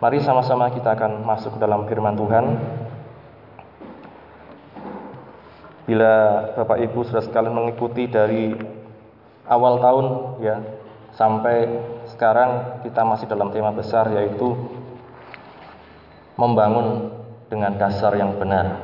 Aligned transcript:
Mari 0.00 0.16
sama-sama 0.24 0.72
kita 0.72 0.96
akan 0.96 1.28
masuk 1.28 1.60
dalam 1.60 1.84
firman 1.84 2.16
Tuhan. 2.16 2.56
Bila 5.84 6.14
Bapak 6.56 6.80
Ibu 6.80 7.04
sudah 7.04 7.20
sekalian 7.20 7.52
mengikuti 7.52 8.08
dari 8.08 8.56
awal 9.44 9.76
tahun 9.76 10.06
ya 10.40 10.56
sampai 11.12 11.68
sekarang 12.08 12.80
kita 12.80 13.04
masih 13.04 13.28
dalam 13.28 13.52
tema 13.52 13.76
besar 13.76 14.08
yaitu 14.16 14.56
membangun 16.40 17.12
dengan 17.52 17.76
dasar 17.76 18.16
yang 18.16 18.40
benar. 18.40 18.80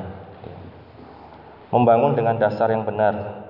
Membangun 1.72 2.12
dengan 2.12 2.36
dasar 2.36 2.68
yang 2.68 2.84
benar. 2.84 3.40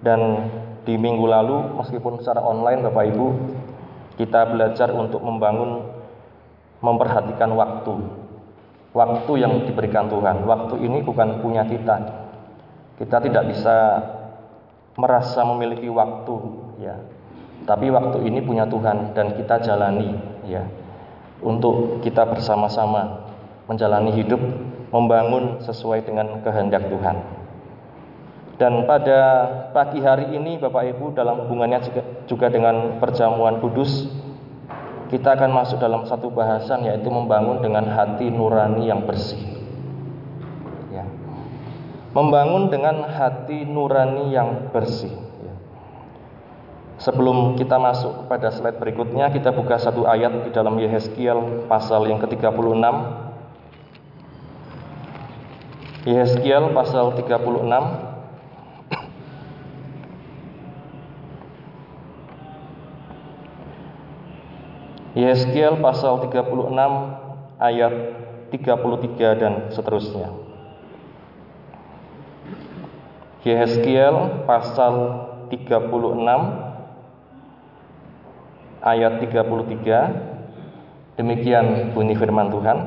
Dan 0.00 0.48
di 0.88 0.96
minggu 0.96 1.28
lalu 1.28 1.84
meskipun 1.84 2.24
secara 2.24 2.40
online 2.40 2.80
Bapak 2.88 3.12
Ibu 3.12 3.28
kita 4.16 4.56
belajar 4.56 4.88
untuk 4.96 5.20
membangun 5.20 5.97
memperhatikan 6.80 7.50
waktu. 7.54 7.94
Waktu 8.94 9.32
yang 9.38 9.52
diberikan 9.68 10.08
Tuhan. 10.08 10.42
Waktu 10.48 10.80
ini 10.82 11.04
bukan 11.04 11.44
punya 11.44 11.66
kita. 11.66 11.96
Kita 12.98 13.22
tidak 13.22 13.44
bisa 13.52 13.76
merasa 14.98 15.46
memiliki 15.46 15.86
waktu 15.86 16.36
ya. 16.82 16.96
Tapi 17.62 17.92
waktu 17.92 18.26
ini 18.26 18.42
punya 18.42 18.66
Tuhan 18.66 19.14
dan 19.14 19.38
kita 19.38 19.62
jalani 19.62 20.18
ya. 20.48 20.66
Untuk 21.38 22.02
kita 22.02 22.26
bersama-sama 22.26 23.30
menjalani 23.70 24.10
hidup 24.10 24.40
membangun 24.90 25.62
sesuai 25.62 26.02
dengan 26.08 26.40
kehendak 26.42 26.88
Tuhan. 26.88 27.38
Dan 28.58 28.90
pada 28.90 29.46
pagi 29.70 30.02
hari 30.02 30.34
ini 30.34 30.58
Bapak 30.58 30.82
Ibu 30.96 31.14
dalam 31.14 31.46
hubungannya 31.46 31.78
juga, 31.78 32.02
juga 32.26 32.46
dengan 32.50 32.98
perjamuan 32.98 33.62
kudus 33.62 34.10
kita 35.08 35.40
akan 35.40 35.50
masuk 35.56 35.80
dalam 35.80 36.04
satu 36.04 36.28
bahasan 36.28 36.84
yaitu 36.84 37.08
membangun 37.08 37.64
dengan 37.64 37.88
hati 37.88 38.28
nurani 38.28 38.92
yang 38.92 39.08
bersih. 39.08 39.40
Ya. 40.92 41.08
Membangun 42.12 42.68
dengan 42.68 43.08
hati 43.08 43.64
nurani 43.64 44.28
yang 44.28 44.68
bersih. 44.68 45.12
Ya. 45.40 45.54
Sebelum 47.00 47.56
kita 47.56 47.80
masuk 47.80 48.28
kepada 48.28 48.52
slide 48.52 48.76
berikutnya, 48.76 49.32
kita 49.32 49.48
buka 49.56 49.80
satu 49.80 50.04
ayat 50.04 50.44
di 50.44 50.50
dalam 50.52 50.76
Yehezkiel 50.76 51.64
pasal 51.72 52.04
yang 52.04 52.20
ke-36. 52.20 52.84
Yehezkiel 56.04 56.76
pasal 56.76 57.16
36 57.16 58.17
Yeskiel 65.18 65.82
pasal 65.82 66.30
36 66.30 66.46
ayat 67.58 67.94
33 68.54 69.42
dan 69.42 69.66
seterusnya. 69.74 70.30
Yeskiel 73.42 74.46
pasal 74.46 74.94
36 75.50 75.90
ayat 78.78 79.18
33 79.18 81.18
demikian 81.18 81.90
bunyi 81.98 82.14
firman 82.14 82.54
Tuhan. 82.54 82.78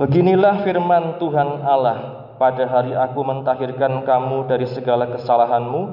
Beginilah 0.00 0.64
firman 0.64 1.20
Tuhan 1.20 1.60
Allah, 1.60 2.24
pada 2.40 2.64
hari 2.64 2.96
aku 2.96 3.20
mentahirkan 3.20 4.08
kamu 4.08 4.48
dari 4.48 4.64
segala 4.64 5.12
kesalahanmu, 5.12 5.92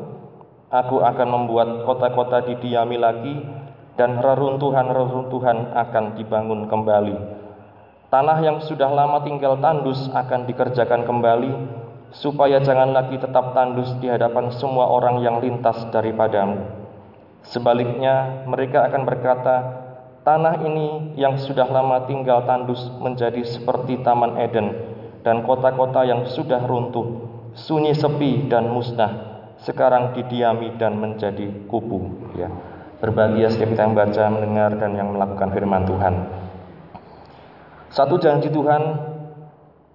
aku 0.72 1.04
akan 1.04 1.28
membuat 1.28 1.84
kota-kota 1.84 2.48
didiami 2.48 2.96
lagi 2.96 3.59
dan 4.00 4.24
reruntuhan-reruntuhan 4.24 5.76
akan 5.76 6.16
dibangun 6.16 6.72
kembali. 6.72 7.20
Tanah 8.08 8.40
yang 8.40 8.64
sudah 8.64 8.88
lama 8.88 9.20
tinggal 9.28 9.60
tandus 9.60 10.08
akan 10.16 10.48
dikerjakan 10.48 11.04
kembali, 11.04 11.52
supaya 12.16 12.64
jangan 12.64 12.96
lagi 12.96 13.20
tetap 13.20 13.52
tandus 13.52 13.92
di 14.00 14.08
hadapan 14.08 14.56
semua 14.56 14.88
orang 14.88 15.20
yang 15.20 15.44
lintas 15.44 15.84
daripadamu. 15.92 16.64
Sebaliknya, 17.44 18.48
mereka 18.48 18.88
akan 18.88 19.04
berkata, 19.04 19.56
"Tanah 20.24 20.64
ini 20.64 21.20
yang 21.20 21.36
sudah 21.36 21.68
lama 21.68 22.08
tinggal 22.08 22.48
tandus 22.48 22.80
menjadi 23.04 23.44
seperti 23.44 24.00
Taman 24.00 24.40
Eden, 24.40 24.74
dan 25.28 25.44
kota-kota 25.44 26.08
yang 26.08 26.24
sudah 26.24 26.64
runtuh, 26.66 27.20
sunyi 27.52 27.92
sepi 27.92 28.48
dan 28.48 28.72
musnah, 28.72 29.44
sekarang 29.60 30.16
didiami 30.16 30.80
dan 30.80 30.98
menjadi 30.98 31.68
kubu." 31.68 32.32
Ya. 32.34 32.50
Berbahagia 33.00 33.48
setiap 33.48 33.72
kita 33.72 33.88
yang 33.88 33.96
baca, 33.96 34.24
mendengar, 34.28 34.76
dan 34.76 34.92
yang 34.92 35.16
melakukan 35.16 35.56
firman 35.56 35.88
Tuhan. 35.88 36.14
Satu 37.96 38.20
janji 38.20 38.52
Tuhan 38.52 38.84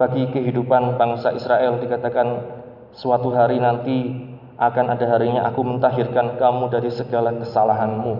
bagi 0.00 0.24
kehidupan 0.32 0.96
bangsa 0.96 1.36
Israel 1.36 1.84
dikatakan 1.84 2.26
suatu 2.96 3.28
hari 3.36 3.60
nanti 3.60 4.24
akan 4.56 4.96
ada 4.96 5.04
harinya 5.04 5.44
aku 5.52 5.60
mentahirkan 5.60 6.40
kamu 6.40 6.72
dari 6.72 6.88
segala 6.88 7.36
kesalahanmu. 7.36 8.14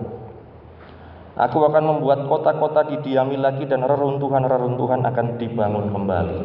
Aku 1.33 1.57
akan 1.65 1.83
membuat 1.97 2.29
kota-kota 2.29 2.85
didiami 2.85 3.41
lagi 3.41 3.65
dan 3.65 3.83
reruntuhan-reruntuhan 3.83 5.01
akan 5.01 5.25
dibangun 5.41 5.89
kembali. 5.91 6.39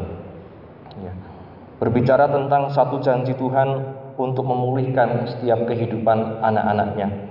Ya. 1.05 1.13
Berbicara 1.77 2.27
tentang 2.33 2.73
satu 2.73 3.05
janji 3.05 3.37
Tuhan 3.37 3.69
untuk 4.17 4.49
memulihkan 4.49 5.29
setiap 5.29 5.69
kehidupan 5.69 6.41
anak-anaknya 6.41 7.30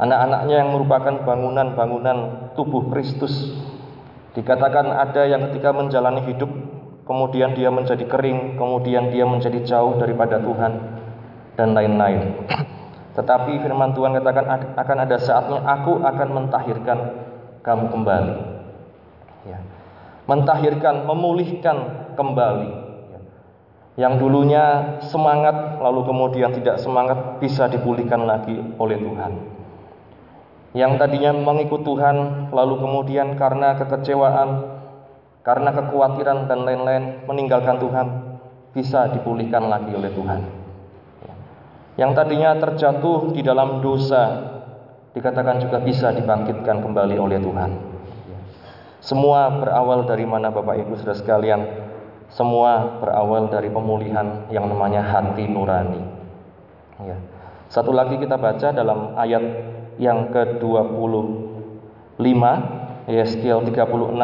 anak-anaknya 0.00 0.64
yang 0.64 0.70
merupakan 0.72 1.14
bangunan-bangunan 1.28 2.18
tubuh 2.56 2.88
Kristus. 2.88 3.52
Dikatakan 4.32 4.88
ada 4.88 5.28
yang 5.28 5.50
ketika 5.50 5.76
menjalani 5.76 6.24
hidup, 6.24 6.48
kemudian 7.04 7.52
dia 7.52 7.68
menjadi 7.68 8.08
kering, 8.08 8.56
kemudian 8.56 9.12
dia 9.12 9.28
menjadi 9.28 9.60
jauh 9.60 10.00
daripada 10.00 10.40
Tuhan, 10.40 10.72
dan 11.60 11.76
lain-lain. 11.76 12.48
Tetapi 13.12 13.60
firman 13.60 13.92
Tuhan 13.92 14.16
katakan 14.16 14.46
akan 14.78 14.98
ada 15.04 15.16
saatnya 15.20 15.60
aku 15.66 16.00
akan 16.00 16.28
mentahirkan 16.32 16.98
kamu 17.60 17.92
kembali. 17.92 18.34
Ya. 19.44 19.58
Mentahirkan, 20.24 21.10
memulihkan 21.10 21.76
kembali. 22.14 22.70
Ya. 23.10 23.20
Yang 24.06 24.12
dulunya 24.22 24.64
semangat, 25.10 25.82
lalu 25.82 26.06
kemudian 26.06 26.54
tidak 26.54 26.78
semangat, 26.78 27.42
bisa 27.42 27.66
dipulihkan 27.66 28.24
lagi 28.24 28.54
oleh 28.78 28.96
Tuhan 28.96 29.49
yang 30.70 31.02
tadinya 31.02 31.34
mengikut 31.34 31.82
Tuhan, 31.82 32.48
lalu 32.54 32.74
kemudian 32.78 33.34
karena 33.34 33.74
kekecewaan, 33.74 34.78
karena 35.42 35.70
kekhawatiran 35.74 36.46
dan 36.46 36.62
lain-lain 36.62 37.26
meninggalkan 37.26 37.82
Tuhan, 37.82 38.06
bisa 38.70 39.10
dipulihkan 39.10 39.66
lagi 39.66 39.90
oleh 39.90 40.14
Tuhan. 40.14 40.40
Yang 41.98 42.10
tadinya 42.14 42.54
terjatuh 42.54 43.34
di 43.34 43.42
dalam 43.42 43.82
dosa, 43.82 44.22
dikatakan 45.10 45.58
juga 45.58 45.82
bisa 45.82 46.14
dibangkitkan 46.14 46.86
kembali 46.86 47.18
oleh 47.18 47.42
Tuhan. 47.42 47.70
Semua 49.02 49.50
berawal 49.58 50.06
dari 50.06 50.22
mana 50.22 50.54
Bapak 50.54 50.86
Ibu 50.86 50.92
Saudara 51.02 51.18
sekalian? 51.18 51.60
Semua 52.30 53.02
berawal 53.02 53.50
dari 53.50 53.74
pemulihan 53.74 54.46
yang 54.54 54.70
namanya 54.70 55.02
hati 55.02 55.50
nurani. 55.50 55.98
Ya. 57.02 57.18
Satu 57.66 57.90
lagi 57.90 58.22
kita 58.22 58.38
baca 58.38 58.70
dalam 58.70 59.18
ayat 59.18 59.42
yang 60.00 60.32
ke-25 60.32 62.24
Yeskiel 63.04 63.60
36 63.68 64.16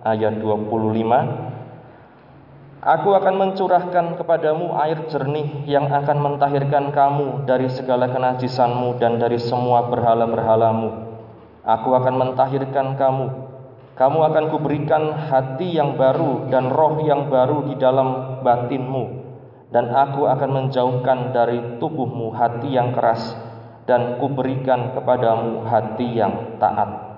ayat 0.00 0.34
25 0.40 2.80
Aku 2.80 3.12
akan 3.12 3.34
mencurahkan 3.36 4.16
kepadamu 4.16 4.72
air 4.80 5.04
jernih 5.12 5.68
yang 5.68 5.92
akan 5.92 6.16
mentahirkan 6.16 6.88
kamu 6.96 7.44
dari 7.44 7.68
segala 7.68 8.08
kenajisanmu 8.08 8.96
dan 8.96 9.20
dari 9.20 9.36
semua 9.36 9.84
berhala-berhalamu. 9.92 11.12
Aku 11.60 11.92
akan 11.92 12.14
mentahirkan 12.16 12.96
kamu. 12.96 13.52
Kamu 14.00 14.18
akan 14.32 14.44
kuberikan 14.48 15.12
hati 15.12 15.76
yang 15.76 16.00
baru 16.00 16.48
dan 16.48 16.72
roh 16.72 17.04
yang 17.04 17.28
baru 17.28 17.68
di 17.68 17.76
dalam 17.76 18.40
batinmu. 18.40 19.28
Dan 19.68 19.92
aku 19.92 20.24
akan 20.24 20.48
menjauhkan 20.48 21.36
dari 21.36 21.76
tubuhmu 21.76 22.32
hati 22.32 22.80
yang 22.80 22.96
keras 22.96 23.49
dan 23.90 24.22
kuberikan 24.22 24.94
kepadamu 24.94 25.66
hati 25.66 26.14
yang 26.14 26.62
taat. 26.62 27.10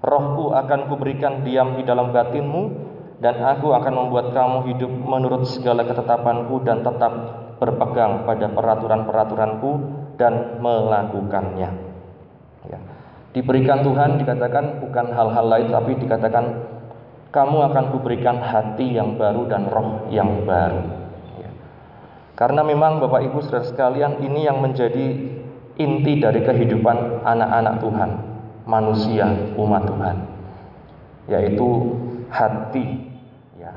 Rohku 0.00 0.56
akan 0.56 0.88
kuberikan 0.88 1.44
diam 1.44 1.76
di 1.76 1.84
dalam 1.84 2.08
batinmu 2.08 2.62
dan 3.20 3.36
aku 3.44 3.76
akan 3.76 3.92
membuat 3.92 4.32
kamu 4.32 4.72
hidup 4.72 4.88
menurut 4.88 5.44
segala 5.44 5.84
ketetapanku 5.84 6.64
dan 6.64 6.80
tetap 6.80 7.12
berpegang 7.60 8.24
pada 8.24 8.48
peraturan-peraturanku 8.48 9.70
dan 10.16 10.56
melakukannya. 10.64 11.70
Ya. 12.72 12.80
Diberikan 13.36 13.84
Tuhan 13.84 14.16
dikatakan 14.16 14.80
bukan 14.80 15.06
hal-hal 15.12 15.46
lain 15.52 15.68
tapi 15.68 16.00
dikatakan 16.00 16.44
kamu 17.28 17.58
akan 17.68 17.84
kuberikan 17.92 18.40
hati 18.40 18.96
yang 18.96 19.20
baru 19.20 19.44
dan 19.44 19.68
roh 19.68 20.08
yang 20.08 20.48
baru. 20.48 20.80
Ya. 21.44 21.50
Karena 22.32 22.64
memang 22.64 23.04
Bapak 23.04 23.20
Ibu 23.20 23.44
saudara 23.44 23.68
sekalian 23.68 24.24
ini 24.24 24.48
yang 24.48 24.64
menjadi 24.64 25.35
inti 25.76 26.18
dari 26.20 26.40
kehidupan 26.40 27.24
anak-anak 27.24 27.74
Tuhan, 27.84 28.10
manusia, 28.64 29.26
umat 29.56 29.84
Tuhan. 29.84 30.16
yaitu 31.26 31.66
hati 32.30 33.10
ya. 33.58 33.74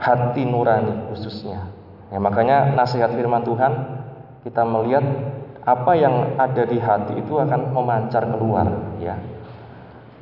Hati 0.00 0.48
nurani 0.48 1.12
khususnya. 1.12 1.68
Ya, 2.08 2.16
makanya 2.16 2.72
nasihat 2.72 3.12
firman 3.12 3.44
Tuhan 3.44 3.72
kita 4.40 4.64
melihat 4.64 5.04
apa 5.62 5.92
yang 5.94 6.34
ada 6.40 6.64
di 6.64 6.80
hati 6.80 7.20
itu 7.20 7.36
akan 7.36 7.76
memancar 7.76 8.32
keluar 8.32 8.96
ya. 8.96 9.20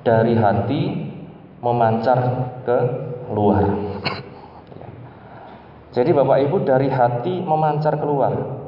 Dari 0.02 0.34
hati 0.34 0.82
memancar 1.62 2.18
ke 2.66 2.78
luar. 3.30 3.64
Ya. 4.80 4.88
Jadi 5.94 6.10
Bapak 6.10 6.38
Ibu 6.42 6.66
dari 6.66 6.90
hati 6.90 7.38
memancar 7.38 8.02
keluar. 8.02 8.59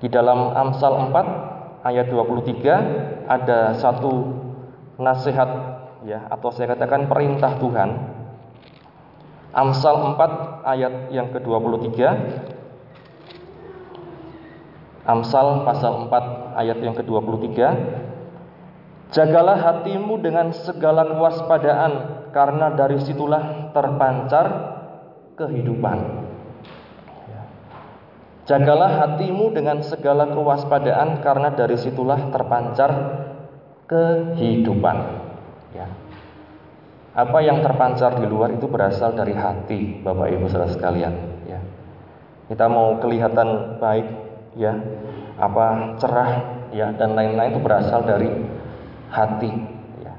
Di 0.00 0.08
dalam 0.08 0.56
Amsal 0.56 1.12
4 1.12 1.84
ayat 1.84 2.08
23 2.08 3.28
ada 3.28 3.76
satu 3.76 4.12
nasihat 4.96 5.48
ya 6.08 6.24
atau 6.32 6.48
saya 6.52 6.72
katakan 6.72 7.04
perintah 7.08 7.60
Tuhan. 7.60 7.90
Amsal 9.50 10.14
4 10.14 10.62
ayat 10.62 11.10
yang 11.10 11.34
ke-23 11.34 11.98
Amsal 15.10 15.66
pasal 15.66 16.06
4 16.06 16.54
ayat 16.54 16.78
yang 16.78 16.94
ke-23 16.94 17.58
Jagalah 19.10 19.58
hatimu 19.58 20.22
dengan 20.22 20.54
segala 20.54 21.02
kewaspadaan 21.02 21.92
karena 22.30 22.70
dari 22.78 23.02
situlah 23.02 23.74
terpancar 23.74 24.46
kehidupan. 25.34 26.29
Jagalah 28.50 28.98
hatimu 28.98 29.54
dengan 29.54 29.78
segala 29.78 30.26
kewaspadaan 30.26 31.22
karena 31.22 31.54
dari 31.54 31.78
situlah 31.78 32.34
terpancar 32.34 32.90
kehidupan. 33.86 34.96
Ya. 35.70 35.86
Apa 37.14 37.46
yang 37.46 37.62
terpancar 37.62 38.18
di 38.18 38.26
luar 38.26 38.50
itu 38.50 38.66
berasal 38.66 39.14
dari 39.14 39.38
hati, 39.38 40.02
Bapak 40.02 40.34
Ibu 40.34 40.50
Saudara 40.50 40.66
sekalian. 40.66 41.14
Ya. 41.46 41.62
Kita 42.50 42.66
mau 42.66 42.98
kelihatan 42.98 43.78
baik, 43.78 44.06
ya, 44.58 44.74
apa 45.38 45.94
cerah, 46.02 46.30
ya, 46.74 46.90
dan 46.98 47.14
lain-lain 47.14 47.54
itu 47.54 47.62
berasal 47.62 48.02
dari 48.02 48.34
hati. 49.14 49.52
Ya. 50.02 50.18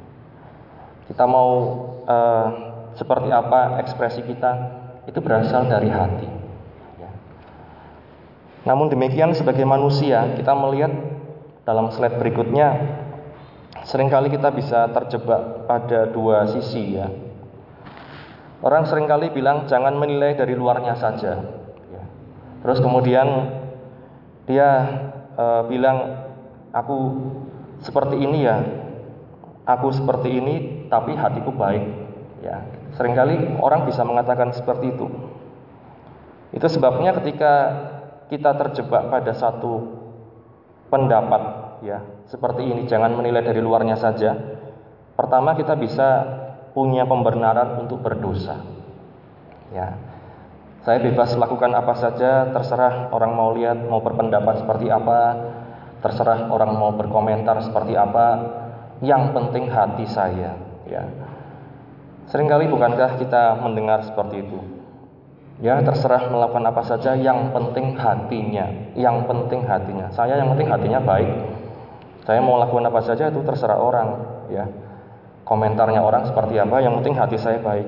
Kita 1.11 1.27
mau 1.27 1.51
uh, 2.07 2.47
seperti 2.95 3.27
apa 3.27 3.83
ekspresi 3.83 4.23
kita 4.23 4.51
itu 5.03 5.19
berasal 5.19 5.67
dari 5.67 5.91
hati. 5.91 6.30
Namun 8.65 8.93
demikian 8.93 9.33
sebagai 9.33 9.65
manusia 9.65 10.37
kita 10.37 10.53
melihat 10.53 10.93
dalam 11.65 11.89
slide 11.89 12.17
berikutnya 12.21 12.77
sering 13.85 14.09
kali 14.09 14.29
kita 14.29 14.53
bisa 14.53 14.89
terjebak 14.93 15.65
pada 15.65 16.09
dua 16.09 16.45
sisi 16.49 16.97
ya. 17.01 17.09
Orang 18.61 18.85
sering 18.85 19.09
kali 19.09 19.33
bilang 19.33 19.65
jangan 19.65 19.97
menilai 19.97 20.37
dari 20.37 20.53
luarnya 20.53 20.93
saja. 20.93 21.41
Ya. 21.89 22.03
Terus 22.61 22.77
kemudian 22.77 23.27
dia 24.45 24.69
uh, 25.37 25.65
bilang 25.65 26.27
aku 26.69 26.97
seperti 27.81 28.21
ini 28.21 28.45
ya 28.45 28.57
aku 29.65 29.93
seperti 29.93 30.29
ini 30.37 30.55
tapi 30.89 31.15
hatiku 31.15 31.53
baik 31.53 31.85
ya 32.41 32.61
sering 32.97 33.13
kali 33.13 33.57
orang 33.61 33.85
bisa 33.85 34.01
mengatakan 34.03 34.51
seperti 34.51 34.91
itu 34.91 35.07
itu 36.51 36.67
sebabnya 36.67 37.15
ketika 37.21 37.53
kita 38.31 38.55
terjebak 38.55 39.11
pada 39.11 39.35
satu 39.35 39.91
pendapat 40.87 41.43
ya. 41.83 41.99
Seperti 42.31 42.63
ini 42.63 42.87
jangan 42.87 43.11
menilai 43.11 43.43
dari 43.43 43.59
luarnya 43.59 43.99
saja. 43.99 44.31
Pertama 45.19 45.51
kita 45.59 45.75
bisa 45.75 46.23
punya 46.71 47.03
pembenaran 47.03 47.83
untuk 47.83 47.99
berdosa 47.99 48.55
ya. 49.75 49.99
Saya 50.87 51.03
bebas 51.03 51.35
lakukan 51.35 51.75
apa 51.75 51.93
saja 51.93 52.47
terserah 52.55 53.11
orang 53.11 53.35
mau 53.35 53.51
lihat 53.51 53.83
mau 53.83 53.99
berpendapat 53.99 54.63
seperti 54.63 54.87
apa 54.87 55.19
terserah 55.99 56.47
orang 56.47 56.71
mau 56.79 56.95
berkomentar 56.95 57.59
seperti 57.67 57.99
apa. 57.99 58.27
Yang 59.03 59.35
penting 59.35 59.67
hati 59.67 60.07
saya 60.07 60.55
ya. 60.87 61.03
Seringkali 62.31 62.71
bukankah 62.71 63.19
kita 63.19 63.59
mendengar 63.59 64.07
seperti 64.07 64.39
itu 64.47 64.80
ya 65.59 65.83
terserah 65.83 66.31
melakukan 66.31 66.63
apa 66.71 66.81
saja 66.88 67.12
yang 67.19 67.51
penting 67.51 67.98
hatinya 68.00 68.95
yang 68.95 69.27
penting 69.27 69.68
hatinya. 69.68 70.07
Saya 70.15 70.39
yang 70.39 70.56
penting 70.56 70.71
hatinya 70.71 71.03
baik. 71.03 71.30
Saya 72.24 72.39
mau 72.39 72.62
lakukan 72.62 72.88
apa 72.88 73.01
saja 73.03 73.27
itu 73.27 73.42
terserah 73.44 73.81
orang 73.81 74.09
ya. 74.48 74.65
Komentarnya 75.44 76.00
orang 76.00 76.30
seperti 76.30 76.56
apa 76.62 76.80
yang 76.80 76.95
penting 77.01 77.18
hati 77.18 77.36
saya 77.36 77.59
baik. 77.59 77.88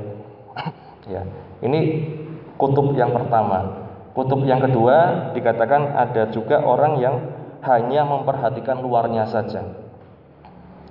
Ya 1.04 1.20
ini 1.60 1.80
kutub 2.60 2.96
yang 2.96 3.16
pertama. 3.16 3.88
Kutub 4.16 4.44
yang 4.48 4.64
kedua 4.64 5.32
dikatakan 5.36 5.96
ada 5.96 6.32
juga 6.32 6.64
orang 6.64 7.00
yang 7.00 7.16
hanya 7.64 8.04
memperhatikan 8.04 8.84
luarnya 8.84 9.28
saja. 9.28 9.64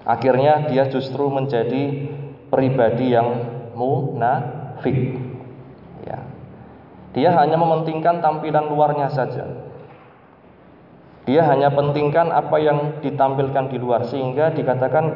Akhirnya 0.03 0.67
dia 0.67 0.89
justru 0.91 1.31
menjadi 1.31 2.09
pribadi 2.51 3.15
yang 3.15 3.29
munafik. 3.77 5.32
Dia 7.13 7.37
hanya 7.37 7.61
mementingkan 7.61 8.25
tampilan 8.25 8.73
luarnya 8.73 9.13
saja. 9.13 9.45
Dia 11.23 11.47
hanya 11.47 11.71
pentingkan 11.71 12.35
apa 12.35 12.57
yang 12.59 12.99
ditampilkan 12.99 13.71
di 13.71 13.79
luar 13.79 14.03
sehingga 14.11 14.51
dikatakan 14.51 15.13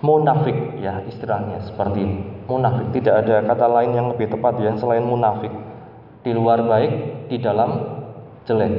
munafik 0.00 0.80
ya 0.80 1.04
istilahnya 1.04 1.60
seperti 1.66 1.98
ini. 2.00 2.18
Munafik 2.48 2.92
tidak 2.96 3.24
ada 3.24 3.44
kata 3.44 3.66
lain 3.68 3.90
yang 3.92 4.06
lebih 4.12 4.32
tepat 4.32 4.56
ya 4.62 4.72
selain 4.80 5.04
munafik. 5.04 5.52
Di 6.24 6.32
luar 6.32 6.64
baik, 6.64 6.92
di 7.28 7.36
dalam 7.36 7.84
jelek. 8.48 8.72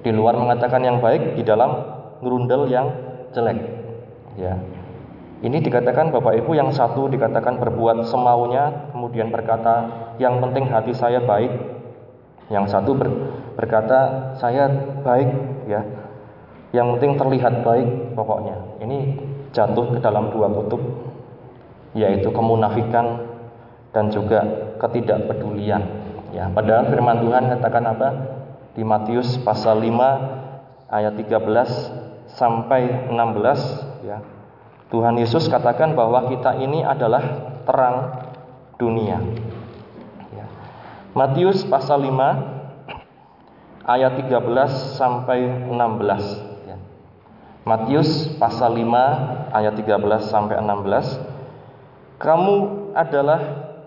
Di 0.00 0.10
luar 0.14 0.40
mengatakan 0.40 0.80
yang 0.80 1.04
baik, 1.04 1.36
di 1.36 1.44
dalam 1.44 1.84
ngerundel 2.24 2.64
yang 2.72 2.88
jelek. 3.36 3.60
Ya. 4.40 4.56
Ini 5.38 5.60
dikatakan 5.60 6.10
Bapak 6.10 6.34
Ibu 6.42 6.56
yang 6.56 6.72
satu 6.72 7.12
dikatakan 7.12 7.60
berbuat 7.60 8.08
semaunya, 8.08 8.88
kemudian 8.90 9.28
berkata 9.28 10.07
yang 10.18 10.42
penting 10.42 10.66
hati 10.70 10.92
saya 10.94 11.22
baik. 11.22 11.50
Yang 12.48 12.72
satu 12.72 12.96
ber, 12.96 13.08
berkata 13.54 14.32
saya 14.38 14.70
baik 15.02 15.30
ya. 15.68 15.82
Yang 16.74 16.98
penting 16.98 17.12
terlihat 17.16 17.54
baik 17.64 18.12
pokoknya. 18.12 18.56
Ini 18.84 18.98
jatuh 19.52 19.96
ke 19.96 19.98
dalam 20.04 20.30
dua 20.34 20.52
kutub 20.52 20.80
yaitu 21.96 22.28
kemunafikan 22.28 23.24
dan 23.96 24.12
juga 24.12 24.44
ketidakpedulian. 24.76 25.82
Ya, 26.36 26.52
padahal 26.52 26.92
firman 26.92 27.24
Tuhan 27.24 27.48
katakan 27.56 27.84
apa? 27.88 28.08
Di 28.76 28.84
Matius 28.84 29.40
pasal 29.40 29.80
5 29.80 30.92
ayat 30.92 31.16
13 31.16 32.36
sampai 32.36 33.08
16 33.08 34.04
ya. 34.04 34.20
Tuhan 34.88 35.20
Yesus 35.20 35.48
katakan 35.52 35.92
bahwa 35.92 36.28
kita 36.32 36.56
ini 36.60 36.84
adalah 36.84 37.20
terang 37.64 37.96
dunia. 38.80 39.20
Matius 41.18 41.66
pasal 41.66 42.06
5 42.06 42.14
ayat 43.90 44.22
13 44.22 44.38
sampai 44.94 45.66
16 45.66 46.70
ya. 46.70 46.78
Matius 47.66 48.38
pasal 48.38 48.78
5 48.78 49.50
ayat 49.50 49.74
13 49.74 49.98
sampai 50.22 50.62
16 50.62 52.22
Kamu 52.22 52.54
adalah 52.94 53.40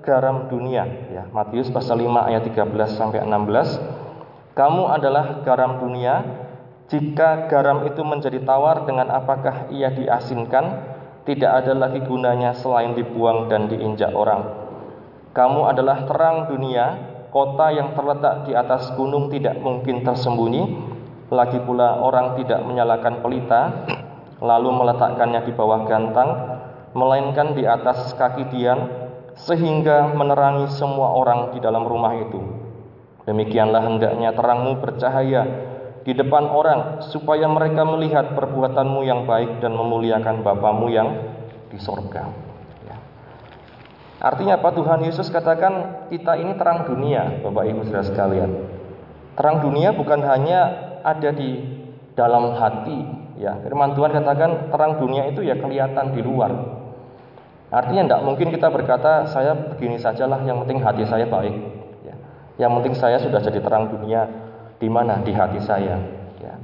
garam 0.03 0.51
dunia 0.51 0.83
ya. 1.07 1.23
Matius 1.31 1.71
pasal 1.71 2.03
5 2.03 2.35
ayat 2.35 2.43
13 2.51 2.99
sampai 2.99 3.23
16 3.23 3.79
Kamu 4.51 4.91
adalah 4.91 5.39
garam 5.47 5.79
dunia 5.79 6.27
jika 6.91 7.47
garam 7.47 7.87
itu 7.87 8.03
menjadi 8.03 8.43
tawar 8.43 8.83
dengan 8.83 9.07
apakah 9.07 9.71
ia 9.71 9.87
diasinkan, 9.95 10.91
tidak 11.23 11.63
ada 11.63 11.71
lagi 11.71 12.03
gunanya 12.03 12.51
selain 12.51 12.91
dibuang 12.99 13.47
dan 13.47 13.71
diinjak 13.71 14.11
orang. 14.11 14.43
Kamu 15.31 15.71
adalah 15.71 16.03
terang 16.03 16.51
dunia, 16.51 17.10
kota 17.31 17.71
yang 17.71 17.95
terletak 17.95 18.45
di 18.45 18.53
atas 18.53 18.91
gunung 18.99 19.31
tidak 19.31 19.57
mungkin 19.63 20.03
tersembunyi. 20.03 20.63
Lagi 21.31 21.63
pula 21.63 22.03
orang 22.03 22.35
tidak 22.43 22.59
menyalakan 22.67 23.23
pelita, 23.23 23.87
lalu 24.43 24.69
meletakkannya 24.75 25.47
di 25.47 25.55
bawah 25.55 25.87
gantang, 25.87 26.29
melainkan 26.91 27.55
di 27.55 27.63
atas 27.63 28.11
kaki 28.19 28.51
dian, 28.51 28.83
sehingga 29.39 30.11
menerangi 30.11 30.67
semua 30.75 31.15
orang 31.15 31.55
di 31.55 31.63
dalam 31.63 31.87
rumah 31.87 32.19
itu. 32.19 32.39
Demikianlah 33.23 33.79
hendaknya 33.79 34.35
terangmu 34.35 34.83
bercahaya 34.83 35.47
di 36.03 36.11
depan 36.11 36.51
orang 36.51 37.05
supaya 37.13 37.47
mereka 37.47 37.87
melihat 37.87 38.35
perbuatanmu 38.35 39.01
yang 39.07 39.23
baik 39.23 39.63
dan 39.63 39.71
memuliakan 39.71 40.43
Bapamu 40.43 40.91
yang 40.91 41.09
di 41.71 41.79
sorga. 41.79 42.50
Ya. 44.21 44.29
Artinya 44.29 44.53
apa 44.61 44.69
Tuhan 44.77 45.01
Yesus 45.01 45.33
katakan 45.33 46.05
kita 46.13 46.37
ini 46.37 46.53
terang 46.53 46.85
dunia 46.85 47.41
Bapak 47.41 47.65
Ibu 47.65 47.89
saudara 47.89 48.05
sekalian. 48.05 48.51
Terang 49.33 49.65
dunia 49.65 49.97
bukan 49.97 50.21
hanya 50.21 50.59
ada 51.01 51.33
di 51.33 51.57
dalam 52.13 52.53
hati 52.53 53.01
ya. 53.41 53.57
Firman 53.65 53.97
Tuhan 53.97 54.13
katakan 54.13 54.69
terang 54.69 55.01
dunia 55.01 55.25
itu 55.25 55.41
ya 55.41 55.57
kelihatan 55.57 56.13
di 56.13 56.21
luar. 56.21 56.53
Artinya 57.73 58.03
tidak 58.05 58.21
mungkin 58.27 58.53
kita 58.53 58.67
berkata 58.67 59.31
saya 59.31 59.55
begini 59.55 59.95
sajalah, 59.95 60.43
yang 60.43 60.59
penting 60.67 60.83
hati 60.83 61.07
saya 61.07 61.25
baik. 61.25 61.55
Ya. 62.05 62.15
Yang 62.61 62.71
penting 62.77 62.93
saya 62.99 63.17
sudah 63.17 63.41
jadi 63.41 63.63
terang 63.63 63.89
dunia 63.89 64.27
di 64.77 64.91
mana 64.91 65.23
di 65.23 65.33
hati 65.33 65.57
saya. 65.63 65.97
Ya. 66.43 66.59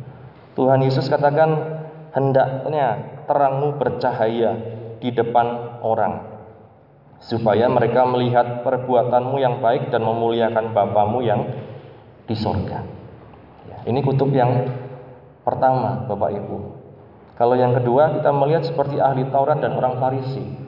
Tuhan 0.53 0.83
Yesus 0.83 1.07
katakan 1.09 1.79
hendaknya 2.11 3.23
terangmu 3.25 3.79
bercahaya 3.79 4.51
di 4.99 5.09
depan 5.15 5.79
orang 5.79 6.36
supaya 7.21 7.65
mereka 7.67 8.05
melihat 8.05 8.61
perbuatanmu 8.61 9.37
yang 9.41 9.59
baik 9.59 9.89
dan 9.89 10.05
memuliakan 10.05 10.71
Bapamu 10.71 11.19
yang 11.25 11.41
di 12.27 12.35
sorga. 12.37 12.83
Ya, 13.67 13.77
ini 13.89 14.03
kutub 14.05 14.29
yang 14.35 14.69
pertama, 15.41 16.05
Bapak 16.05 16.31
Ibu. 16.35 16.57
Kalau 17.37 17.53
yang 17.53 17.77
kedua, 17.77 18.17
kita 18.17 18.33
melihat 18.33 18.65
seperti 18.65 18.97
ahli 18.97 19.29
Taurat 19.29 19.61
dan 19.61 19.77
orang 19.77 20.01
Farisi. 20.01 20.67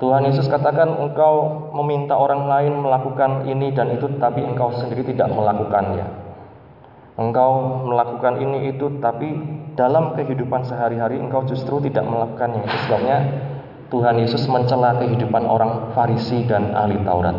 Tuhan 0.00 0.24
Yesus 0.24 0.48
katakan 0.48 0.96
engkau 0.96 1.68
meminta 1.76 2.16
orang 2.16 2.48
lain 2.48 2.80
melakukan 2.80 3.44
ini 3.44 3.68
dan 3.76 3.92
itu 3.92 4.08
tapi 4.16 4.40
engkau 4.40 4.72
sendiri 4.72 5.04
tidak 5.04 5.28
melakukannya. 5.28 6.08
Engkau 7.20 7.84
melakukan 7.84 8.40
ini 8.40 8.72
itu 8.72 8.96
tapi 8.96 9.28
dalam 9.76 10.16
kehidupan 10.16 10.64
sehari-hari 10.64 11.20
engkau 11.20 11.44
justru 11.44 11.84
tidak 11.84 12.08
melakukannya. 12.08 12.64
Itu 12.64 12.76
sebabnya 12.88 13.18
Tuhan 13.90 14.22
Yesus 14.22 14.46
mencela 14.46 14.96
kehidupan 15.02 15.42
orang 15.44 15.90
Farisi 15.92 16.46
dan 16.46 16.70
ahli 16.72 16.96
Taurat. 17.02 17.36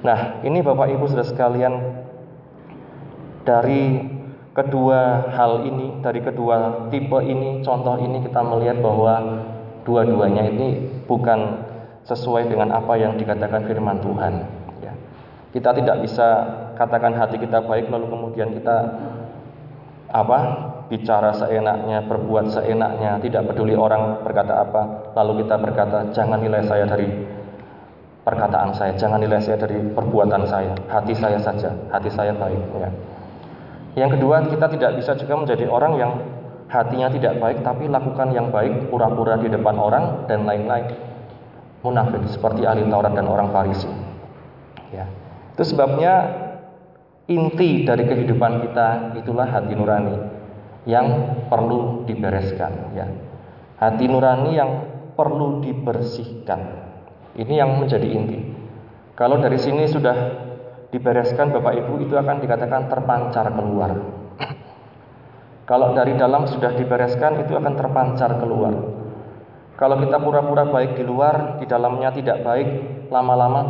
Nah, 0.00 0.40
ini 0.40 0.64
Bapak 0.64 0.88
Ibu 0.88 1.04
sudah 1.12 1.28
sekalian 1.28 2.00
dari 3.44 4.00
kedua 4.56 5.28
hal 5.28 5.68
ini, 5.68 6.00
dari 6.00 6.24
kedua 6.24 6.88
tipe 6.88 7.20
ini, 7.20 7.60
contoh 7.60 8.00
ini 8.00 8.24
kita 8.24 8.40
melihat 8.40 8.80
bahwa 8.80 9.44
dua-duanya 9.84 10.48
ini 10.48 10.68
bukan 11.04 11.68
sesuai 12.08 12.48
dengan 12.48 12.72
apa 12.72 12.96
yang 12.96 13.20
dikatakan 13.20 13.68
firman 13.68 14.00
Tuhan. 14.00 14.32
Ya. 14.80 14.92
Kita 15.52 15.76
tidak 15.76 15.96
bisa 16.00 16.28
katakan 16.80 17.12
hati 17.12 17.36
kita 17.36 17.60
baik 17.60 17.92
lalu 17.92 18.08
kemudian 18.08 18.56
kita 18.56 18.76
apa 20.08 20.38
bicara 20.90 21.30
seenaknya, 21.38 22.02
berbuat 22.04 22.50
seenaknya, 22.50 23.22
tidak 23.22 23.46
peduli 23.46 23.78
orang 23.78 24.20
berkata 24.26 24.66
apa, 24.66 25.14
lalu 25.14 25.46
kita 25.46 25.54
berkata 25.56 26.10
jangan 26.10 26.42
nilai 26.42 26.66
saya 26.66 26.84
dari 26.90 27.06
perkataan 28.26 28.74
saya, 28.74 28.92
jangan 28.98 29.22
nilai 29.22 29.38
saya 29.38 29.56
dari 29.56 29.78
perbuatan 29.94 30.42
saya, 30.50 30.74
hati 30.90 31.14
saya 31.14 31.38
saja, 31.38 31.70
hati 31.94 32.10
saya 32.10 32.34
baik. 32.34 32.60
Ya. 32.74 32.90
Yang 34.04 34.18
kedua, 34.18 34.42
kita 34.50 34.66
tidak 34.66 34.90
bisa 34.98 35.14
juga 35.14 35.34
menjadi 35.38 35.64
orang 35.70 35.92
yang 35.94 36.12
hatinya 36.70 37.10
tidak 37.10 37.42
baik 37.42 37.66
tapi 37.66 37.90
lakukan 37.90 38.30
yang 38.30 38.54
baik 38.54 38.88
pura-pura 38.88 39.34
di 39.42 39.50
depan 39.50 39.74
orang 39.74 40.30
dan 40.30 40.46
lain-lain 40.46 40.86
munafik 41.82 42.22
seperti 42.30 42.62
ahli 42.62 42.86
Taurat 42.86 43.10
dan 43.10 43.26
orang 43.26 43.50
Farisi 43.50 43.90
ya 44.94 45.04
itu 45.58 45.62
sebabnya 45.66 46.30
inti 47.26 47.82
dari 47.82 48.06
kehidupan 48.06 48.62
kita 48.62 49.18
itulah 49.18 49.50
hati 49.50 49.74
nurani 49.74 50.14
yang 50.88 51.06
perlu 51.48 52.04
dibereskan 52.08 52.96
ya 52.96 53.06
hati 53.80 54.04
nurani 54.08 54.56
yang 54.56 54.70
perlu 55.16 55.60
dibersihkan 55.60 56.60
ini 57.36 57.54
yang 57.60 57.76
menjadi 57.76 58.08
inti 58.08 58.38
kalau 59.16 59.36
dari 59.40 59.60
sini 59.60 59.84
sudah 59.84 60.16
dibereskan 60.90 61.52
Bapak 61.52 61.76
Ibu 61.76 62.08
itu 62.08 62.14
akan 62.16 62.40
dikatakan 62.40 62.88
terpancar 62.88 63.52
keluar 63.52 63.92
kalau 65.70 65.94
dari 65.94 66.18
dalam 66.18 66.50
sudah 66.50 66.74
dibereskan 66.74 67.46
itu 67.46 67.54
akan 67.54 67.78
terpancar 67.78 68.42
keluar. 68.42 68.74
Kalau 69.78 69.96
kita 70.02 70.18
pura-pura 70.18 70.66
baik 70.66 70.98
di 70.98 71.06
luar, 71.06 71.62
di 71.62 71.64
dalamnya 71.70 72.10
tidak 72.10 72.42
baik, 72.42 72.68
lama-lama 73.06 73.60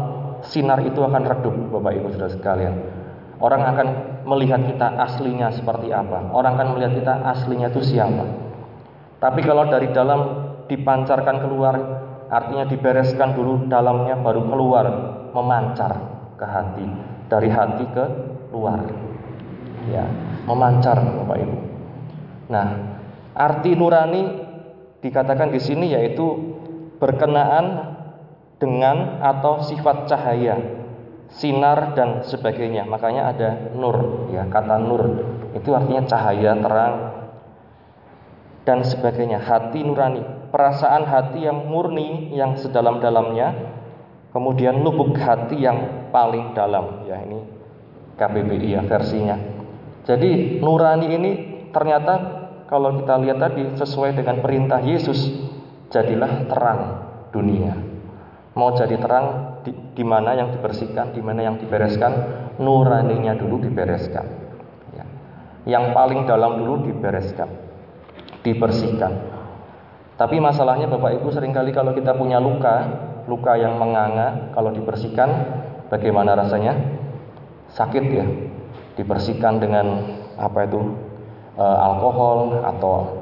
sinar 0.43 0.81
itu 0.83 1.05
akan 1.05 1.23
redup, 1.23 1.55
Bapak 1.71 1.93
Ibu 2.01 2.09
Saudara 2.17 2.33
sekalian. 2.33 2.75
Orang 3.41 3.65
akan 3.65 3.89
melihat 4.29 4.69
kita 4.69 5.01
aslinya 5.01 5.49
seperti 5.49 5.89
apa. 5.89 6.29
Orang 6.37 6.61
akan 6.61 6.77
melihat 6.77 6.93
kita 7.01 7.15
aslinya 7.25 7.73
itu 7.73 7.81
siapa. 7.81 8.25
Tapi 9.17 9.41
kalau 9.41 9.69
dari 9.73 9.89
dalam 9.97 10.21
dipancarkan 10.69 11.37
keluar, 11.41 11.77
artinya 12.29 12.69
dibereskan 12.69 13.33
dulu 13.33 13.65
dalamnya 13.69 14.21
baru 14.21 14.45
keluar, 14.45 14.87
memancar 15.33 15.93
ke 16.37 16.47
hati, 16.47 16.87
dari 17.33 17.49
hati 17.49 17.85
ke 17.91 18.05
luar. 18.53 18.81
Ya, 19.89 20.05
memancar 20.45 21.01
Bapak 21.01 21.37
Ibu. 21.41 21.57
Nah, 22.53 22.69
arti 23.33 23.73
nurani 23.73 24.23
dikatakan 25.01 25.49
di 25.49 25.61
sini 25.61 25.97
yaitu 25.97 26.57
berkenaan 27.01 27.97
dengan 28.61 29.25
atau 29.25 29.65
sifat 29.65 30.05
cahaya, 30.09 30.80
sinar 31.35 31.95
dan 31.95 32.27
sebagainya. 32.27 32.87
Makanya 32.87 33.23
ada 33.31 33.49
nur, 33.75 34.29
ya 34.35 34.47
kata 34.51 34.77
nur 34.83 35.03
itu 35.55 35.71
artinya 35.75 36.03
cahaya 36.07 36.53
terang 36.59 36.95
dan 38.67 38.79
sebagainya. 38.87 39.43
Hati 39.43 39.83
nurani, 39.83 40.23
perasaan 40.51 41.07
hati 41.07 41.47
yang 41.47 41.67
murni 41.71 42.35
yang 42.35 42.55
sedalam-dalamnya, 42.59 43.55
kemudian 44.35 44.83
lubuk 44.83 45.15
hati 45.19 45.59
yang 45.59 46.11
paling 46.15 46.55
dalam. 46.55 47.07
Ya 47.07 47.23
ini 47.23 47.41
KBBI 48.19 48.69
ya 48.79 48.83
versinya. 48.87 49.37
Jadi 50.07 50.59
nurani 50.63 51.09
ini 51.11 51.31
ternyata 51.71 52.41
kalau 52.71 53.03
kita 53.03 53.19
lihat 53.19 53.39
tadi 53.43 53.63
sesuai 53.75 54.15
dengan 54.15 54.39
perintah 54.39 54.79
Yesus, 54.79 55.27
jadilah 55.91 56.47
terang 56.47 56.81
dunia. 57.35 57.75
Mau 58.55 58.71
jadi 58.75 58.95
terang 58.99 59.50
di, 59.63 59.73
di 59.97 60.05
mana 60.05 60.37
yang 60.37 60.53
dibersihkan, 60.55 61.13
di 61.13 61.21
mana 61.21 61.45
yang 61.45 61.57
dibereskan, 61.61 62.13
nuraninya 62.61 63.37
dulu 63.37 63.61
dibereskan. 63.65 64.27
Ya. 64.97 65.05
Yang 65.69 65.85
paling 65.97 66.21
dalam 66.25 66.61
dulu 66.65 66.89
dibereskan, 66.89 67.49
dibersihkan. 68.45 69.13
Tapi 70.21 70.37
masalahnya 70.37 70.85
Bapak 70.85 71.17
Ibu 71.17 71.33
sering 71.33 71.57
kali 71.57 71.73
kalau 71.73 71.97
kita 71.97 72.13
punya 72.13 72.37
luka, 72.37 72.85
luka 73.25 73.57
yang 73.57 73.81
menganga, 73.81 74.53
kalau 74.53 74.69
dibersihkan, 74.69 75.29
bagaimana 75.89 76.37
rasanya? 76.37 76.77
Sakit 77.73 78.05
ya. 78.13 78.27
Dibersihkan 79.01 79.57
dengan 79.57 80.05
apa 80.37 80.69
itu 80.69 80.93
e, 81.57 81.65
alkohol 81.65 82.61
atau 82.69 83.21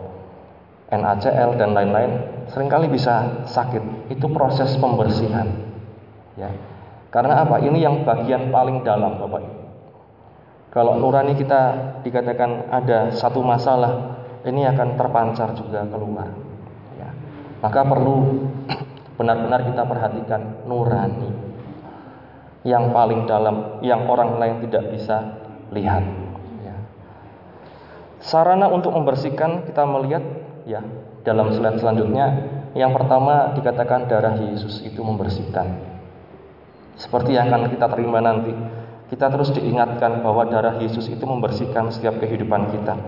NaCl 0.91 1.55
dan 1.61 1.77
lain-lain 1.77 2.11
sering 2.51 2.67
kali 2.67 2.91
bisa 2.91 3.47
sakit. 3.47 4.11
Itu 4.11 4.27
proses 4.33 4.75
pembersihan. 4.81 5.68
Ya. 6.39 6.51
Karena 7.11 7.43
apa? 7.43 7.59
Ini 7.59 7.79
yang 7.83 8.07
bagian 8.07 8.55
paling 8.55 8.87
dalam, 8.87 9.19
Bapak 9.19 9.41
Ibu. 9.43 9.61
Kalau 10.69 10.95
nurani 11.01 11.35
kita 11.35 11.61
dikatakan 12.07 12.71
ada 12.71 13.11
satu 13.11 13.43
masalah, 13.43 14.23
ini 14.47 14.63
akan 14.69 14.95
terpancar 14.95 15.59
juga 15.59 15.83
keluar. 15.91 16.31
Ya. 16.95 17.11
Maka 17.59 17.83
perlu 17.83 18.47
benar-benar 19.19 19.67
kita 19.67 19.83
perhatikan 19.83 20.63
nurani 20.69 21.35
yang 22.63 22.95
paling 22.95 23.27
dalam, 23.27 23.83
yang 23.83 24.07
orang 24.07 24.39
lain 24.39 24.63
tidak 24.69 24.95
bisa 24.95 25.17
lihat. 25.75 26.29
Sarana 28.19 28.67
untuk 28.67 28.91
membersihkan 28.93 29.63
kita 29.63 29.87
melihat 29.87 30.21
ya 30.67 30.83
dalam 31.23 31.55
slide 31.55 31.79
selanjutnya 31.79 32.27
yang 32.75 32.91
pertama 32.91 33.55
dikatakan 33.55 34.11
darah 34.11 34.35
Yesus 34.37 34.83
itu 34.83 35.01
membersihkan. 35.01 35.98
Seperti 36.99 37.39
yang 37.39 37.55
akan 37.55 37.71
kita 37.71 37.87
terima 37.95 38.19
nanti, 38.19 38.51
kita 39.07 39.31
terus 39.31 39.55
diingatkan 39.55 40.19
bahwa 40.21 40.43
darah 40.51 40.83
Yesus 40.83 41.07
itu 41.07 41.23
membersihkan 41.23 41.95
setiap 41.95 42.19
kehidupan 42.19 42.75
kita. 42.75 42.99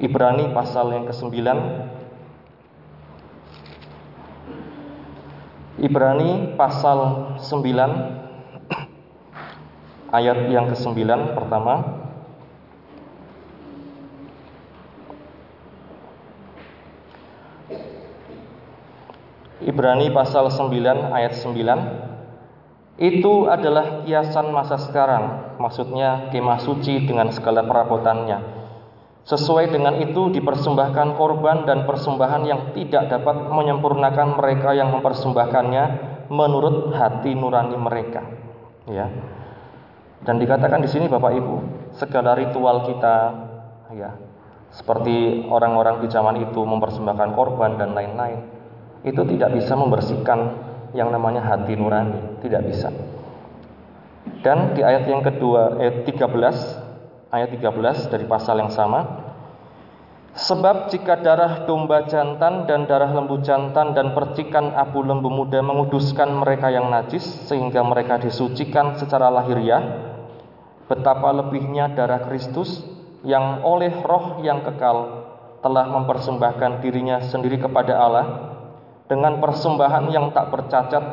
Ibrani 0.00 0.48
pasal 0.56 0.96
yang 0.96 1.04
ke-9. 1.04 1.36
Ibrani 5.78 6.56
pasal 6.56 6.98
9 7.38 7.44
ayat 10.10 10.38
yang 10.48 10.72
ke-9 10.72 10.96
pertama. 11.36 11.84
Ibrani 19.60 20.08
pasal 20.16 20.48
9 20.48 21.12
ayat 21.12 21.36
9 21.36 22.08
itu 22.98 23.46
adalah 23.46 24.02
kiasan 24.02 24.50
masa 24.50 24.74
sekarang, 24.74 25.54
maksudnya 25.62 26.34
kemah 26.34 26.58
suci 26.58 27.06
dengan 27.06 27.30
segala 27.30 27.62
perabotannya. 27.62 28.58
Sesuai 29.22 29.70
dengan 29.70 30.02
itu 30.02 30.34
dipersembahkan 30.34 31.14
korban 31.14 31.62
dan 31.62 31.86
persembahan 31.86 32.42
yang 32.42 32.60
tidak 32.74 33.06
dapat 33.06 33.54
menyempurnakan 33.54 34.34
mereka 34.34 34.74
yang 34.74 34.90
mempersembahkannya 34.90 35.84
menurut 36.26 36.90
hati 36.96 37.38
nurani 37.38 37.78
mereka. 37.78 38.24
Ya. 38.90 39.06
Dan 40.24 40.42
dikatakan 40.42 40.82
di 40.82 40.90
sini 40.90 41.06
Bapak 41.06 41.30
Ibu, 41.38 41.56
segala 41.94 42.34
ritual 42.34 42.82
kita 42.82 43.16
ya, 43.94 44.10
seperti 44.74 45.46
orang-orang 45.46 46.02
di 46.02 46.08
zaman 46.10 46.40
itu 46.42 46.60
mempersembahkan 46.66 47.30
korban 47.36 47.78
dan 47.78 47.94
lain-lain 47.94 48.58
itu 49.06 49.22
tidak 49.22 49.54
bisa 49.54 49.78
membersihkan 49.78 50.38
yang 50.96 51.12
namanya 51.12 51.44
hati 51.44 51.76
nurani, 51.76 52.40
tidak 52.44 52.64
bisa. 52.68 52.88
Dan 54.44 54.76
di 54.76 54.84
ayat 54.84 55.08
yang 55.08 55.24
kedua, 55.24 55.80
ayat 55.80 56.06
13, 56.06 57.32
ayat 57.32 57.48
13 57.52 58.12
dari 58.12 58.24
pasal 58.28 58.60
yang 58.62 58.72
sama, 58.72 59.28
Sebab 60.38 60.86
jika 60.94 61.18
darah 61.18 61.66
domba 61.66 62.06
jantan 62.06 62.62
dan 62.70 62.86
darah 62.86 63.10
lembu 63.10 63.42
jantan 63.42 63.90
dan 63.90 64.14
percikan 64.14 64.70
abu 64.70 65.02
lembu 65.02 65.26
muda 65.26 65.58
menguduskan 65.66 66.30
mereka 66.30 66.70
yang 66.70 66.86
najis 66.94 67.26
sehingga 67.50 67.82
mereka 67.82 68.22
disucikan 68.22 68.94
secara 68.94 69.34
lahiriah, 69.34 69.82
betapa 70.86 71.34
lebihnya 71.34 71.90
darah 71.90 72.22
Kristus 72.30 72.86
yang 73.26 73.66
oleh 73.66 73.90
roh 74.06 74.38
yang 74.46 74.62
kekal 74.62 75.26
telah 75.58 75.90
mempersembahkan 75.90 76.86
dirinya 76.86 77.18
sendiri 77.18 77.58
kepada 77.58 77.98
Allah 77.98 78.26
dengan 79.08 79.40
persembahan 79.40 80.12
yang 80.12 80.30
tak 80.36 80.52
bercacat 80.52 81.04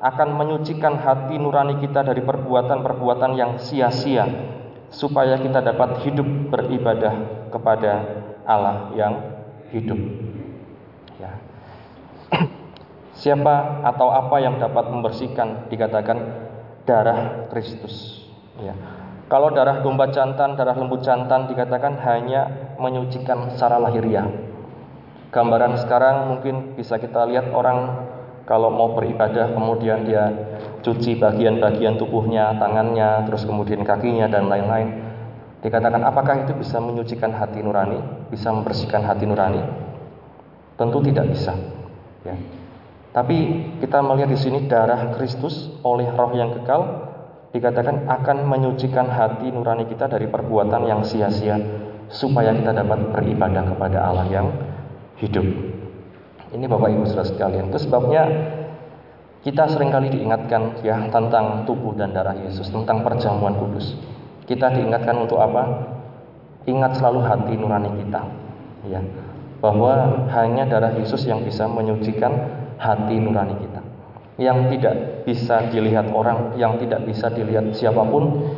akan 0.00 0.28
menyucikan 0.32 0.96
hati 0.96 1.36
nurani 1.36 1.76
kita 1.82 2.00
dari 2.00 2.24
perbuatan-perbuatan 2.24 3.36
yang 3.36 3.60
sia-sia 3.60 4.24
supaya 4.88 5.36
kita 5.36 5.60
dapat 5.60 6.00
hidup 6.06 6.24
beribadah 6.48 7.14
kepada 7.52 7.92
Allah 8.48 8.90
yang 8.96 9.12
hidup. 9.74 9.98
Ya. 11.20 11.36
Siapa 13.20 13.84
atau 13.84 14.08
apa 14.08 14.40
yang 14.40 14.56
dapat 14.56 14.88
membersihkan 14.88 15.68
dikatakan 15.68 16.18
darah 16.88 17.50
Kristus. 17.52 18.24
Ya. 18.56 18.72
Kalau 19.30 19.54
darah 19.54 19.78
domba 19.84 20.10
jantan, 20.10 20.58
darah 20.58 20.74
lembu 20.74 20.98
jantan 20.98 21.46
dikatakan 21.46 22.02
hanya 22.02 22.74
menyucikan 22.82 23.52
secara 23.54 23.78
lahiriah. 23.78 24.49
Gambaran 25.30 25.78
sekarang 25.78 26.34
mungkin 26.34 26.74
bisa 26.74 26.98
kita 26.98 27.22
lihat 27.30 27.54
orang 27.54 28.10
kalau 28.50 28.66
mau 28.66 28.98
beribadah 28.98 29.54
kemudian 29.54 30.02
dia 30.02 30.26
cuci 30.82 31.22
bagian-bagian 31.22 32.02
tubuhnya, 32.02 32.58
tangannya, 32.58 33.30
terus 33.30 33.46
kemudian 33.46 33.86
kakinya 33.86 34.26
dan 34.26 34.50
lain-lain. 34.50 35.06
Dikatakan 35.62 36.02
apakah 36.02 36.42
itu 36.42 36.56
bisa 36.58 36.82
menyucikan 36.82 37.30
hati 37.30 37.62
nurani, 37.62 38.02
bisa 38.32 38.50
membersihkan 38.50 39.06
hati 39.06 39.28
nurani? 39.28 39.62
Tentu 40.74 40.98
tidak 41.04 41.30
bisa. 41.30 41.54
Ya. 42.26 42.34
Tapi 43.14 43.38
kita 43.78 44.02
melihat 44.02 44.34
di 44.34 44.38
sini 44.40 44.66
darah 44.66 45.14
Kristus 45.14 45.70
oleh 45.86 46.10
Roh 46.10 46.34
yang 46.34 46.50
kekal 46.58 47.10
dikatakan 47.50 48.06
akan 48.06 48.46
menyucikan 48.46 49.06
hati 49.10 49.50
nurani 49.50 49.86
kita 49.86 50.06
dari 50.06 50.30
perbuatan 50.30 50.86
yang 50.86 51.02
sia-sia 51.02 51.58
supaya 52.10 52.54
kita 52.54 52.70
dapat 52.74 53.10
beribadah 53.14 53.74
kepada 53.74 53.98
Allah 54.06 54.26
yang 54.30 54.46
hidup. 55.20 55.46
Ini 56.50 56.66
Bapak 56.66 56.88
Ibu 56.90 57.04
Saudara 57.06 57.28
sekalian. 57.28 57.70
Itu 57.70 57.78
sebabnya 57.86 58.22
kita 59.40 59.70
sering 59.72 59.88
kali 59.88 60.12
diingatkan 60.12 60.84
ya 60.84 61.00
tentang 61.08 61.64
tubuh 61.64 61.96
dan 61.96 62.12
darah 62.12 62.36
Yesus, 62.36 62.68
tentang 62.68 63.00
perjamuan 63.06 63.56
kudus. 63.56 63.96
Kita 64.44 64.68
diingatkan 64.74 65.16
untuk 65.16 65.38
apa? 65.38 65.94
Ingat 66.66 66.98
selalu 66.98 67.20
hati 67.24 67.54
nurani 67.54 67.90
kita. 68.04 68.20
Ya. 68.90 69.00
Bahwa 69.62 70.26
hanya 70.32 70.66
darah 70.66 70.92
Yesus 70.96 71.24
yang 71.28 71.44
bisa 71.46 71.70
menyucikan 71.70 72.32
hati 72.76 73.16
nurani 73.16 73.56
kita. 73.62 73.80
Yang 74.40 74.58
tidak 74.76 74.94
bisa 75.28 75.68
dilihat 75.68 76.08
orang, 76.10 76.56
yang 76.56 76.80
tidak 76.80 77.04
bisa 77.04 77.28
dilihat 77.28 77.76
siapa 77.76 78.00
pun, 78.08 78.50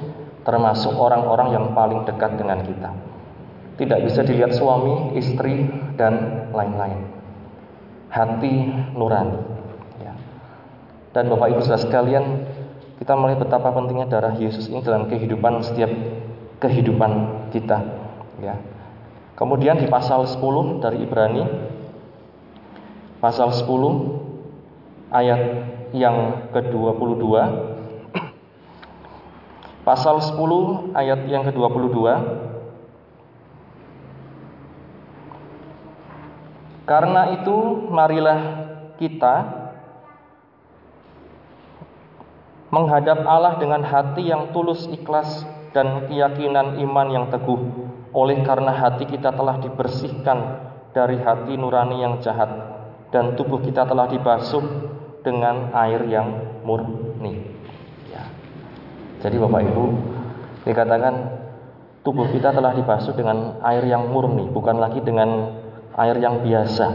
termasuk 0.46 0.94
orang-orang 0.94 1.54
yang 1.54 1.66
paling 1.74 2.06
dekat 2.06 2.38
dengan 2.38 2.62
kita. 2.62 2.90
Tidak 3.78 3.98
bisa 4.06 4.22
dilihat 4.22 4.54
suami, 4.54 5.18
istri, 5.18 5.66
dan 6.02 6.14
lain-lain. 6.50 7.06
Hati 8.10 8.54
nurani. 8.98 9.38
Ya. 10.02 10.18
Dan 11.14 11.30
Bapak 11.30 11.54
Ibu 11.54 11.62
saudara 11.62 11.86
sekalian, 11.86 12.24
kita 12.98 13.14
melihat 13.14 13.46
betapa 13.46 13.70
pentingnya 13.70 14.10
darah 14.10 14.34
Yesus 14.34 14.66
ini 14.66 14.82
dalam 14.82 15.06
kehidupan 15.06 15.62
setiap 15.62 15.90
kehidupan 16.58 17.10
kita 17.54 17.78
ya. 18.42 18.58
Kemudian 19.38 19.78
di 19.78 19.86
pasal 19.90 20.26
10 20.26 20.82
dari 20.82 21.02
Ibrani 21.02 21.42
pasal 23.18 23.50
10 23.54 23.66
ayat 25.10 25.40
yang 25.94 26.46
ke-22 26.54 27.26
pasal 29.88 30.22
10 30.22 30.94
ayat 30.94 31.26
yang 31.26 31.42
ke-22 31.50 31.98
Karena 36.82 37.38
itu 37.38 37.86
marilah 37.90 38.40
kita 38.98 39.62
menghadap 42.72 43.22
Allah 43.28 43.60
dengan 43.60 43.84
hati 43.84 44.32
yang 44.32 44.50
tulus 44.56 44.88
ikhlas 44.88 45.44
dan 45.76 46.08
keyakinan 46.08 46.80
iman 46.80 47.08
yang 47.12 47.26
teguh 47.28 47.60
oleh 48.16 48.40
karena 48.44 48.72
hati 48.72 49.04
kita 49.04 49.32
telah 49.32 49.60
dibersihkan 49.60 50.38
dari 50.96 51.20
hati 51.20 51.56
nurani 51.56 52.00
yang 52.00 52.20
jahat 52.24 52.48
dan 53.12 53.36
tubuh 53.36 53.60
kita 53.60 53.84
telah 53.84 54.08
dibasuh 54.08 54.64
dengan 55.20 55.72
air 55.76 56.00
yang 56.08 56.60
murni 56.64 57.44
ya. 58.08 58.24
jadi 59.20 59.36
Bapak 59.36 59.60
Ibu 59.68 59.84
dikatakan 60.64 61.14
tubuh 62.04 62.28
kita 62.32 62.56
telah 62.56 62.72
dibasuh 62.72 63.12
dengan 63.12 63.60
air 63.64 63.84
yang 63.84 64.08
murni 64.08 64.48
bukan 64.48 64.80
lagi 64.80 65.00
dengan 65.04 65.60
air 65.96 66.16
yang 66.20 66.40
biasa 66.40 66.86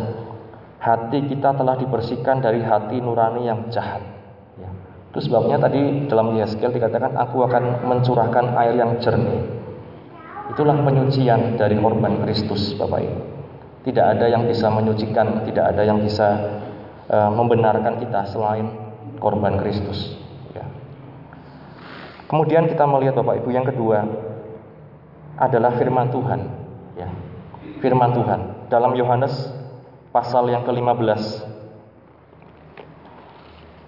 hati 0.77 1.25
kita 1.29 1.53
telah 1.53 1.75
dibersihkan 1.77 2.41
dari 2.41 2.61
hati 2.61 3.01
nurani 3.01 3.49
yang 3.49 3.67
jahat 3.73 4.17
itu 5.17 5.33
sebabnya 5.33 5.57
tadi 5.57 6.05
dalam 6.05 6.35
Yeskel 6.37 6.69
dikatakan 6.69 7.17
aku 7.17 7.41
akan 7.41 7.89
mencurahkan 7.89 8.53
air 8.53 8.77
yang 8.77 9.01
jernih. 9.01 9.49
Itulah 10.53 10.77
penyucian 10.77 11.57
dari 11.57 11.73
korban 11.81 12.21
Kristus, 12.21 12.77
Bapak 12.77 13.01
Ibu. 13.01 13.19
Tidak 13.81 14.05
ada 14.05 14.29
yang 14.29 14.45
bisa 14.45 14.69
menyucikan, 14.69 15.41
tidak 15.47 15.73
ada 15.73 15.81
yang 15.89 16.05
bisa 16.05 16.59
uh, 17.09 17.33
membenarkan 17.33 17.97
kita 17.97 18.29
selain 18.29 18.69
korban 19.17 19.57
Kristus. 19.57 20.13
Ya. 20.53 20.69
Kemudian 22.29 22.69
kita 22.69 22.85
melihat 22.85 23.17
Bapak 23.17 23.41
Ibu 23.41 23.49
yang 23.49 23.65
kedua 23.65 24.05
adalah 25.39 25.73
firman 25.81 26.13
Tuhan. 26.13 26.39
Ya. 26.93 27.09
Firman 27.81 28.13
Tuhan 28.13 28.56
dalam 28.67 28.95
Yohanes 28.95 29.51
pasal 30.11 30.51
yang 30.51 30.67
ke-15 30.67 31.47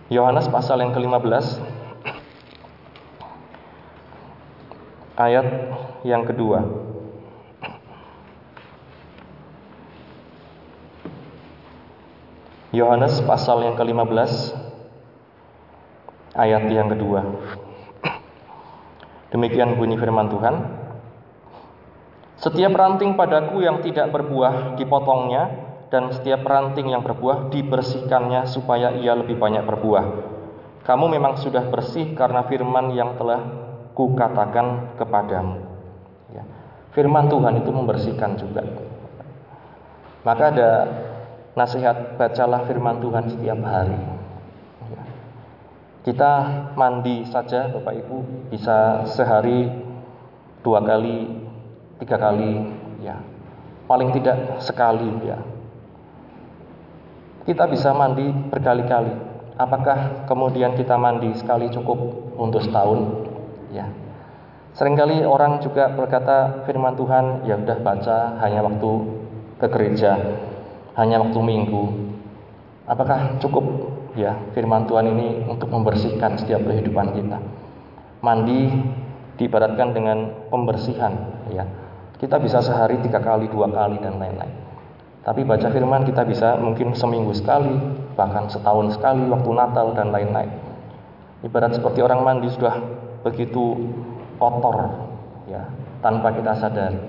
Yohanes 0.10 0.50
pasal 0.50 0.82
yang 0.82 0.89
ke-15 0.89 1.62
ayat 5.22 5.48
yang 6.02 6.26
kedua. 6.26 6.65
Yohanes 12.74 13.22
pasal 13.28 13.70
yang 13.70 13.78
ke-15 13.78 14.34
ayat 16.34 16.63
yang 16.74 16.89
kedua. 16.89 17.22
Demikian 19.30 19.78
bunyi 19.78 19.94
firman 20.00 20.32
Tuhan. 20.34 20.79
Setiap 22.39 22.71
ranting 22.71 23.19
padaku 23.19 23.60
yang 23.60 23.84
tidak 23.84 24.15
berbuah 24.15 24.80
dipotongnya 24.80 25.69
dan 25.91 26.08
setiap 26.15 26.47
ranting 26.47 26.88
yang 26.88 27.04
berbuah 27.04 27.52
dibersihkannya 27.52 28.47
supaya 28.47 28.95
ia 28.95 29.12
lebih 29.12 29.36
banyak 29.36 29.67
berbuah. 29.67 30.06
Kamu 30.88 31.06
memang 31.12 31.36
sudah 31.36 31.67
bersih 31.67 32.15
karena 32.15 32.47
firman 32.47 32.95
yang 32.95 33.19
telah 33.19 33.43
kukatakan 33.91 34.95
kepadamu. 34.95 35.60
Ya. 36.32 36.47
Firman 36.95 37.28
Tuhan 37.28 37.60
itu 37.60 37.69
membersihkan 37.75 38.39
juga. 38.39 38.63
Maka 40.23 40.43
ada 40.56 40.71
nasihat 41.60 42.15
bacalah 42.15 42.63
firman 42.63 43.04
Tuhan 43.04 43.28
setiap 43.28 43.60
hari. 43.67 43.99
Ya. 44.95 45.02
Kita 46.08 46.32
mandi 46.80 47.28
saja 47.28 47.67
Bapak 47.67 47.99
Ibu 47.99 48.17
bisa 48.47 49.04
sehari 49.04 49.67
dua 50.63 50.80
kali, 50.88 51.48
tiga 51.99 52.17
kali, 52.17 52.65
ya 53.03 53.19
paling 53.85 54.15
tidak 54.15 54.62
sekali 54.63 55.09
ya 55.25 55.39
kita 57.49 57.65
bisa 57.65 57.89
mandi 57.97 58.29
berkali-kali. 58.29 59.09
Apakah 59.57 60.29
kemudian 60.29 60.77
kita 60.77 61.01
mandi 61.01 61.33
sekali 61.33 61.65
cukup 61.73 61.97
untuk 62.38 62.62
setahun? 62.62 63.25
Ya. 63.73 63.89
Seringkali 64.77 65.25
orang 65.25 65.57
juga 65.57 65.89
berkata 65.89 66.62
firman 66.69 66.93
Tuhan, 66.93 67.49
ya 67.49 67.57
udah 67.57 67.77
baca 67.81 68.38
hanya 68.45 68.62
waktu 68.62 68.91
ke 69.57 69.67
gereja, 69.67 70.13
hanya 70.93 71.25
waktu 71.25 71.39
minggu. 71.41 71.83
Apakah 72.85 73.41
cukup 73.41 73.65
ya 74.13 74.38
firman 74.53 74.85
Tuhan 74.85 75.09
ini 75.09 75.49
untuk 75.49 75.73
membersihkan 75.73 76.38
setiap 76.38 76.63
kehidupan 76.69 77.17
kita? 77.17 77.41
Mandi 78.21 78.69
diibaratkan 79.41 79.89
dengan 79.97 80.47
pembersihan, 80.53 81.17
ya. 81.49 81.65
Kita 82.19 82.36
bisa 82.36 82.60
sehari 82.60 82.99
tiga 82.99 83.23
kali, 83.23 83.47
dua 83.47 83.71
kali 83.71 83.95
dan 84.03 84.19
lain-lain. 84.19 84.51
Tapi 85.23 85.47
baca 85.47 85.71
firman 85.71 86.03
kita 86.03 86.27
bisa 86.27 86.60
mungkin 86.60 86.91
seminggu 86.91 87.32
sekali, 87.32 87.71
bahkan 88.19 88.51
setahun 88.51 88.99
sekali 88.99 89.23
waktu 89.32 89.49
Natal 89.55 89.95
dan 89.95 90.12
lain-lain. 90.12 90.51
Ibarat 91.47 91.79
seperti 91.79 92.03
orang 92.03 92.27
mandi 92.27 92.51
sudah 92.51 92.75
begitu 93.23 93.75
kotor 94.36 95.08
ya, 95.47 95.63
tanpa 96.03 96.36
kita 96.36 96.60
sadari. 96.60 96.99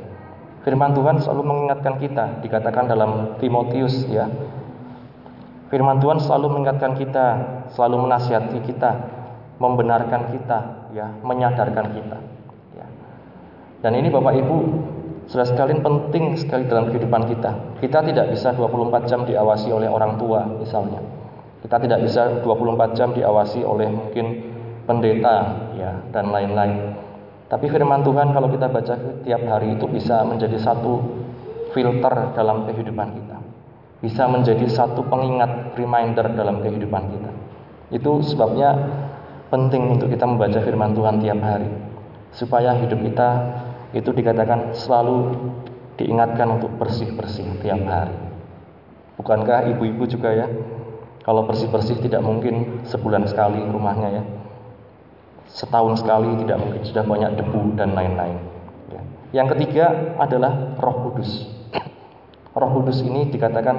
Firman 0.62 0.92
Tuhan 0.92 1.18
selalu 1.18 1.42
mengingatkan 1.42 1.98
kita, 1.98 2.24
dikatakan 2.44 2.86
dalam 2.86 3.40
Timotius 3.42 4.06
ya. 4.06 4.30
Firman 5.72 5.98
Tuhan 5.98 6.22
selalu 6.22 6.54
mengingatkan 6.54 6.94
kita, 6.98 7.26
selalu 7.74 8.06
menasihati 8.06 8.58
kita, 8.62 8.90
membenarkan 9.58 10.34
kita, 10.34 10.58
ya, 10.92 11.08
menyadarkan 11.24 11.86
kita. 11.94 12.18
Ya. 12.76 12.86
Dan 13.80 13.96
ini 13.96 14.12
Bapak 14.12 14.34
Ibu 14.36 14.58
sudah 15.30 15.46
sekalian 15.46 15.78
penting 15.86 16.34
sekali 16.34 16.66
dalam 16.66 16.90
kehidupan 16.90 17.30
kita. 17.30 17.78
Kita 17.78 18.02
tidak 18.02 18.34
bisa 18.34 18.50
24 18.50 19.06
jam 19.06 19.22
diawasi 19.22 19.70
oleh 19.70 19.86
orang 19.86 20.18
tua 20.18 20.42
misalnya. 20.58 20.98
Kita 21.62 21.78
tidak 21.78 22.02
bisa 22.02 22.42
24 22.42 22.98
jam 22.98 23.14
diawasi 23.14 23.62
oleh 23.62 23.86
mungkin 23.86 24.26
pendeta 24.90 25.70
ya 25.78 26.02
dan 26.10 26.34
lain-lain. 26.34 26.98
Tapi 27.46 27.70
firman 27.70 28.02
Tuhan 28.02 28.34
kalau 28.34 28.50
kita 28.50 28.66
baca 28.74 28.94
tiap 29.22 29.42
hari 29.46 29.78
itu 29.78 29.86
bisa 29.86 30.26
menjadi 30.26 30.58
satu 30.58 30.98
filter 31.70 32.34
dalam 32.34 32.66
kehidupan 32.66 33.08
kita. 33.14 33.38
Bisa 34.02 34.26
menjadi 34.26 34.66
satu 34.66 35.06
pengingat 35.06 35.78
reminder 35.78 36.26
dalam 36.34 36.58
kehidupan 36.58 37.06
kita. 37.06 37.30
Itu 37.94 38.18
sebabnya 38.26 38.74
penting 39.46 39.94
untuk 39.94 40.10
kita 40.10 40.26
membaca 40.26 40.58
firman 40.58 40.90
Tuhan 40.90 41.22
tiap 41.22 41.38
hari 41.38 41.70
supaya 42.34 42.74
hidup 42.78 42.98
kita 42.98 43.28
itu 43.90 44.10
dikatakan 44.14 44.74
selalu 44.74 45.34
diingatkan 45.98 46.60
untuk 46.60 46.72
bersih-bersih 46.78 47.60
tiap 47.60 47.82
hari. 47.84 48.16
Bukankah 49.20 49.68
ibu-ibu 49.76 50.08
juga 50.08 50.32
ya? 50.32 50.48
Kalau 51.20 51.44
bersih-bersih 51.44 52.00
tidak 52.00 52.24
mungkin 52.24 52.80
sebulan 52.88 53.28
sekali 53.28 53.60
rumahnya 53.68 54.08
ya. 54.08 54.22
Setahun 55.50 56.00
sekali 56.00 56.40
tidak 56.40 56.56
mungkin 56.56 56.82
sudah 56.86 57.04
banyak 57.04 57.36
debu 57.36 57.76
dan 57.76 57.92
lain-lain. 57.92 58.38
Ya. 58.88 59.02
Yang 59.42 59.58
ketiga 59.58 60.16
adalah 60.16 60.78
Roh 60.80 61.10
Kudus. 61.10 61.44
Roh 62.56 62.70
Kudus 62.80 63.04
ini 63.04 63.28
dikatakan 63.28 63.76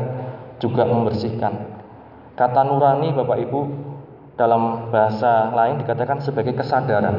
juga 0.62 0.86
membersihkan. 0.86 1.82
Kata 2.38 2.62
nurani 2.62 3.10
Bapak 3.18 3.38
Ibu 3.42 3.62
dalam 4.38 4.94
bahasa 4.94 5.50
lain 5.52 5.82
dikatakan 5.82 6.22
sebagai 6.22 6.54
kesadaran, 6.56 7.18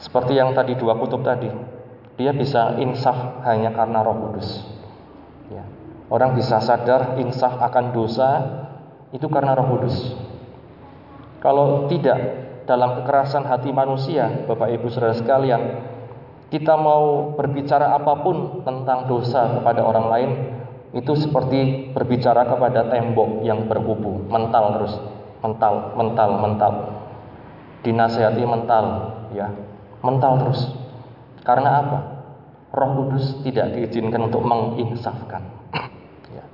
Seperti 0.00 0.32
yang 0.32 0.56
tadi 0.56 0.80
dua 0.80 0.96
kutub 0.96 1.20
tadi, 1.20 1.52
dia 2.16 2.32
bisa 2.32 2.80
insaf 2.80 3.44
hanya 3.44 3.68
karena 3.76 4.00
Roh 4.00 4.16
Kudus. 4.28 4.64
Ya. 5.52 5.64
Orang 6.08 6.40
bisa 6.40 6.56
sadar 6.60 7.20
insaf 7.20 7.60
akan 7.60 7.92
dosa 7.92 8.28
itu 9.12 9.28
karena 9.28 9.52
Roh 9.52 9.76
Kudus. 9.76 9.96
Kalau 11.44 11.88
tidak 11.92 12.16
dalam 12.64 13.00
kekerasan 13.00 13.44
hati 13.44 13.72
manusia, 13.76 14.44
Bapak 14.48 14.72
Ibu 14.72 14.88
Saudara 14.88 15.16
sekalian, 15.16 15.84
kita 16.48 16.80
mau 16.80 17.36
berbicara 17.36 17.92
apa 17.92 18.24
pun 18.24 18.64
tentang 18.64 19.04
dosa 19.04 19.60
kepada 19.60 19.84
orang 19.84 20.06
lain, 20.08 20.30
itu 20.96 21.12
seperti 21.12 21.92
berbicara 21.92 22.48
kepada 22.48 22.88
tembok 22.88 23.44
yang 23.44 23.68
berkubu, 23.68 24.28
mental 24.32 24.80
terus, 24.80 24.96
mental, 25.44 25.92
mental, 25.92 26.30
mental. 26.40 26.72
Dinasehati 27.80 28.44
mental, 28.44 28.84
ya 29.32 29.48
mental 30.00 30.32
terus. 30.44 30.60
Karena 31.44 31.70
apa? 31.80 31.98
Roh 32.70 32.90
Kudus 33.02 33.42
tidak 33.42 33.74
diizinkan 33.74 34.30
untuk 34.30 34.46
menginsafkan. 34.46 35.42
ya. 36.36 36.44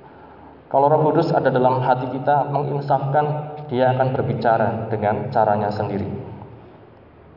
Kalau 0.71 0.87
Roh 0.89 1.01
Kudus 1.11 1.29
ada 1.29 1.53
dalam 1.53 1.83
hati 1.83 2.09
kita 2.09 2.49
menginsafkan, 2.49 3.53
dia 3.69 3.93
akan 3.93 4.17
berbicara 4.17 4.89
dengan 4.89 5.29
caranya 5.29 5.69
sendiri. 5.69 6.07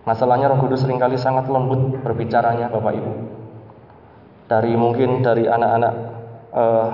Masalahnya 0.08 0.48
Roh 0.48 0.64
Kudus 0.64 0.86
sering 0.86 0.96
kali 0.96 1.20
sangat 1.20 1.50
lembut 1.52 2.00
berbicaranya 2.00 2.72
Bapak 2.72 2.94
Ibu. 2.96 3.12
Dari 4.48 4.72
mungkin 4.74 5.22
dari 5.22 5.46
anak-anak 5.46 5.94
uh, 6.50 6.90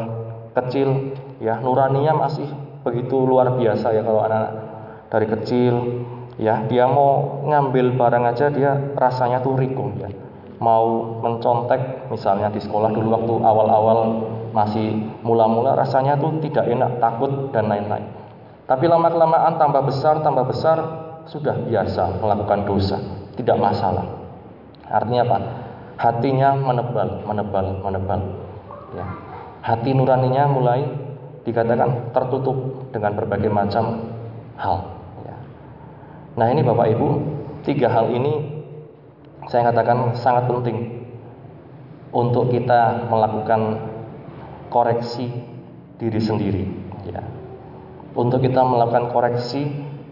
kecil 0.58 1.14
ya 1.40 1.60
nuraninya 1.60 2.16
masih 2.16 2.48
begitu 2.84 3.16
luar 3.24 3.56
biasa 3.56 3.92
ya 3.96 4.02
kalau 4.04 4.20
anak, 4.24 4.40
-anak 4.40 4.52
dari 5.10 5.26
kecil 5.30 5.74
ya 6.36 6.64
dia 6.68 6.84
mau 6.84 7.42
ngambil 7.48 7.96
barang 7.96 8.24
aja 8.28 8.46
dia 8.52 8.76
rasanya 8.96 9.40
tuh 9.40 9.56
rikum 9.56 9.96
ya. 10.00 10.08
Mau 10.56 11.20
mencontek 11.20 12.08
misalnya 12.08 12.48
di 12.48 12.60
sekolah 12.64 12.88
dulu 12.88 13.12
waktu 13.12 13.34
awal-awal 13.44 13.98
masih 14.56 15.04
mula-mula 15.20 15.76
rasanya 15.76 16.16
tuh 16.16 16.40
tidak 16.40 16.64
enak 16.64 16.96
takut 16.96 17.52
dan 17.52 17.68
lain-lain. 17.68 18.08
Tapi 18.64 18.84
lama-kelamaan 18.88 19.60
tambah 19.60 19.84
besar 19.84 20.24
tambah 20.24 20.48
besar 20.48 20.78
sudah 21.28 21.60
biasa 21.68 22.24
melakukan 22.24 22.64
dosa 22.64 22.96
tidak 23.36 23.56
masalah. 23.60 24.06
Artinya 24.88 25.22
apa? 25.28 25.38
Hatinya 25.96 26.56
menebal 26.56 27.20
menebal 27.24 27.66
menebal 27.84 28.20
ya. 28.96 29.06
Hati 29.60 29.92
nuraninya 29.92 30.46
mulai 30.48 30.88
dikatakan 31.44 32.14
tertutup 32.16 32.88
dengan 32.96 33.12
berbagai 33.12 33.50
macam 33.50 34.08
hal 34.56 34.95
Nah 36.36 36.52
ini 36.52 36.60
Bapak 36.60 36.92
Ibu, 36.92 37.08
tiga 37.64 37.88
hal 37.88 38.12
ini 38.12 38.56
saya 39.48 39.72
katakan 39.72 40.12
sangat 40.20 40.44
penting 40.52 41.08
untuk 42.12 42.52
kita 42.52 43.08
melakukan 43.08 43.88
koreksi 44.68 45.32
diri 45.96 46.20
sendiri. 46.20 46.64
Ya. 47.08 47.24
Untuk 48.12 48.44
kita 48.44 48.60
melakukan 48.64 49.12
koreksi 49.12 49.64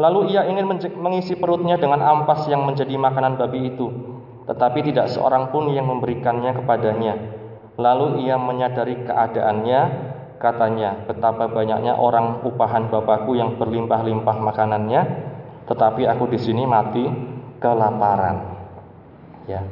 Lalu 0.00 0.32
ia 0.32 0.48
ingin 0.48 0.64
mengisi 0.96 1.36
perutnya 1.36 1.76
dengan 1.76 2.00
ampas 2.00 2.48
yang 2.48 2.64
menjadi 2.64 2.96
makanan 2.96 3.36
babi 3.36 3.76
itu, 3.76 3.92
tetapi 4.48 4.80
tidak 4.88 5.12
seorang 5.12 5.52
pun 5.52 5.68
yang 5.68 5.84
memberikannya 5.84 6.56
kepadanya. 6.56 7.14
Lalu 7.76 8.24
ia 8.24 8.40
menyadari 8.40 9.04
keadaannya, 9.04 9.80
katanya, 10.40 11.04
betapa 11.04 11.52
banyaknya 11.52 11.92
orang 11.92 12.40
upahan 12.40 12.88
bapakku 12.88 13.36
yang 13.36 13.60
berlimpah-limpah 13.60 14.36
makanannya, 14.40 15.02
tetapi 15.68 16.08
aku 16.08 16.32
di 16.32 16.40
sini 16.40 16.64
mati 16.64 17.04
kelaparan. 17.60 18.58
Ya. 19.46 19.62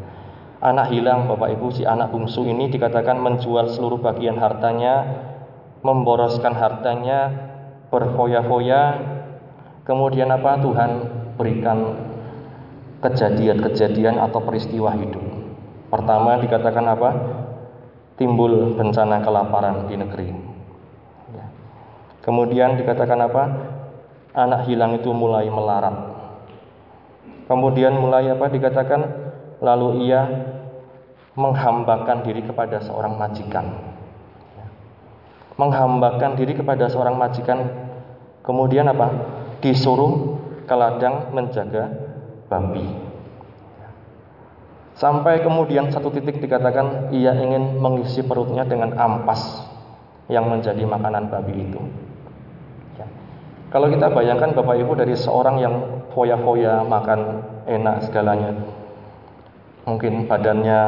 Anak 0.58 0.90
hilang 0.90 1.26
Bapak 1.26 1.54
Ibu 1.54 1.70
si 1.70 1.86
anak 1.86 2.10
bungsu 2.10 2.42
ini 2.46 2.66
dikatakan 2.70 3.18
menjual 3.18 3.70
seluruh 3.70 4.02
bagian 4.02 4.36
hartanya 4.36 5.06
memboroskan 5.82 6.54
hartanya, 6.54 7.30
berfoya-foya, 7.88 8.82
kemudian 9.86 10.30
apa 10.30 10.58
Tuhan 10.58 10.90
berikan 11.38 11.78
kejadian-kejadian 12.98 14.18
atau 14.18 14.42
peristiwa 14.42 14.90
hidup. 14.98 15.22
Pertama 15.88 16.42
dikatakan 16.42 16.86
apa? 16.90 17.10
Timbul 18.18 18.74
bencana 18.74 19.22
kelaparan 19.22 19.86
di 19.86 19.94
negeri. 19.94 20.28
Ya. 21.30 21.46
Kemudian 22.26 22.74
dikatakan 22.74 23.20
apa? 23.22 23.44
Anak 24.34 24.66
hilang 24.66 24.98
itu 24.98 25.14
mulai 25.14 25.46
melarat. 25.46 26.17
Kemudian 27.48 27.96
mulai 27.96 28.28
apa? 28.28 28.46
Dikatakan 28.52 29.00
lalu 29.64 30.06
ia 30.06 30.22
menghambakan 31.38 32.26
diri 32.26 32.42
kepada 32.44 32.82
seorang 32.82 33.14
majikan 33.14 33.88
menghambakan 35.58 36.38
diri 36.38 36.54
kepada 36.54 36.86
seorang 36.86 37.18
majikan 37.18 37.66
kemudian 38.46 38.86
apa 38.86 39.10
disuruh 39.58 40.38
ke 40.64 40.74
ladang 40.74 41.34
menjaga 41.34 41.90
babi 42.46 42.86
sampai 44.94 45.42
kemudian 45.42 45.90
satu 45.90 46.14
titik 46.14 46.38
dikatakan 46.38 47.10
ia 47.10 47.34
ingin 47.34 47.82
mengisi 47.82 48.22
perutnya 48.22 48.62
dengan 48.62 48.94
ampas 48.94 49.66
yang 50.30 50.46
menjadi 50.46 50.86
makanan 50.86 51.26
babi 51.26 51.54
itu 51.66 51.82
ya. 51.82 52.07
Kalau 53.68 53.92
kita 53.92 54.08
bayangkan 54.12 54.56
bapak 54.56 54.76
ibu 54.80 54.92
dari 54.96 55.14
seorang 55.16 55.56
yang 55.60 55.74
foya-foya 56.16 56.84
makan 56.84 57.44
enak 57.68 58.08
segalanya 58.08 58.52
mungkin 59.84 60.28
badannya 60.28 60.80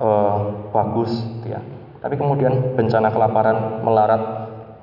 uh, 0.00 0.38
bagus 0.72 1.12
ya 1.44 1.60
tapi 2.04 2.20
kemudian 2.20 2.76
bencana 2.76 3.08
kelaparan 3.08 3.80
melarat, 3.80 4.22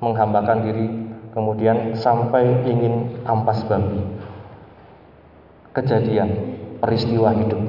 menghambakan 0.02 0.66
diri, 0.66 0.90
kemudian 1.30 1.94
sampai 1.94 2.66
ingin 2.66 3.22
ampas 3.22 3.62
babi. 3.70 4.02
Kejadian, 5.70 6.30
peristiwa 6.82 7.30
hidup. 7.30 7.62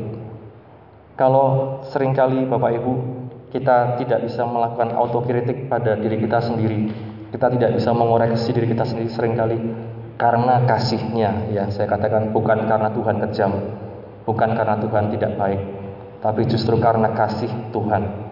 Kalau 1.14 1.78
sering 1.94 2.18
kali 2.18 2.50
Bapak 2.50 2.82
Ibu 2.82 2.94
kita 3.54 4.02
tidak 4.02 4.26
bisa 4.26 4.42
melakukan 4.50 4.98
autokritik 4.98 5.70
pada 5.70 6.02
diri 6.02 6.18
kita 6.18 6.42
sendiri, 6.42 6.90
kita 7.34 7.50
tidak 7.58 7.82
bisa 7.82 7.90
mengoreksi 7.98 8.54
diri 8.54 8.70
kita 8.70 8.86
sendiri 8.86 9.10
sering 9.10 9.34
kali 9.34 9.58
karena 10.22 10.62
kasihnya 10.70 11.50
ya 11.50 11.66
saya 11.74 11.90
katakan 11.90 12.30
bukan 12.30 12.70
karena 12.70 12.94
Tuhan 12.94 13.18
kejam 13.28 13.52
bukan 14.30 14.50
karena 14.54 14.78
Tuhan 14.78 15.10
tidak 15.10 15.32
baik 15.42 15.62
tapi 16.22 16.46
justru 16.48 16.78
karena 16.78 17.12
kasih 17.12 17.50
Tuhan 17.74 18.24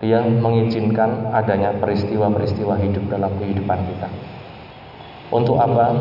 yang 0.00 0.40
mengizinkan 0.40 1.28
adanya 1.32 1.76
peristiwa-peristiwa 1.76 2.76
hidup 2.80 3.04
dalam 3.12 3.36
kehidupan 3.36 3.78
kita. 3.84 4.08
Untuk 5.28 5.60
apa? 5.60 5.92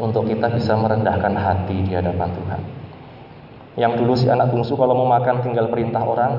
Untuk 0.00 0.28
kita 0.28 0.52
bisa 0.52 0.76
merendahkan 0.76 1.32
hati 1.36 1.76
di 1.84 1.92
hadapan 1.92 2.28
Tuhan. 2.32 2.60
Yang 3.76 3.92
dulu 4.00 4.12
si 4.16 4.28
anak 4.28 4.52
bungsu 4.52 4.76
kalau 4.76 4.96
mau 4.96 5.08
makan 5.08 5.44
tinggal 5.44 5.68
perintah 5.72 6.04
orang, 6.04 6.32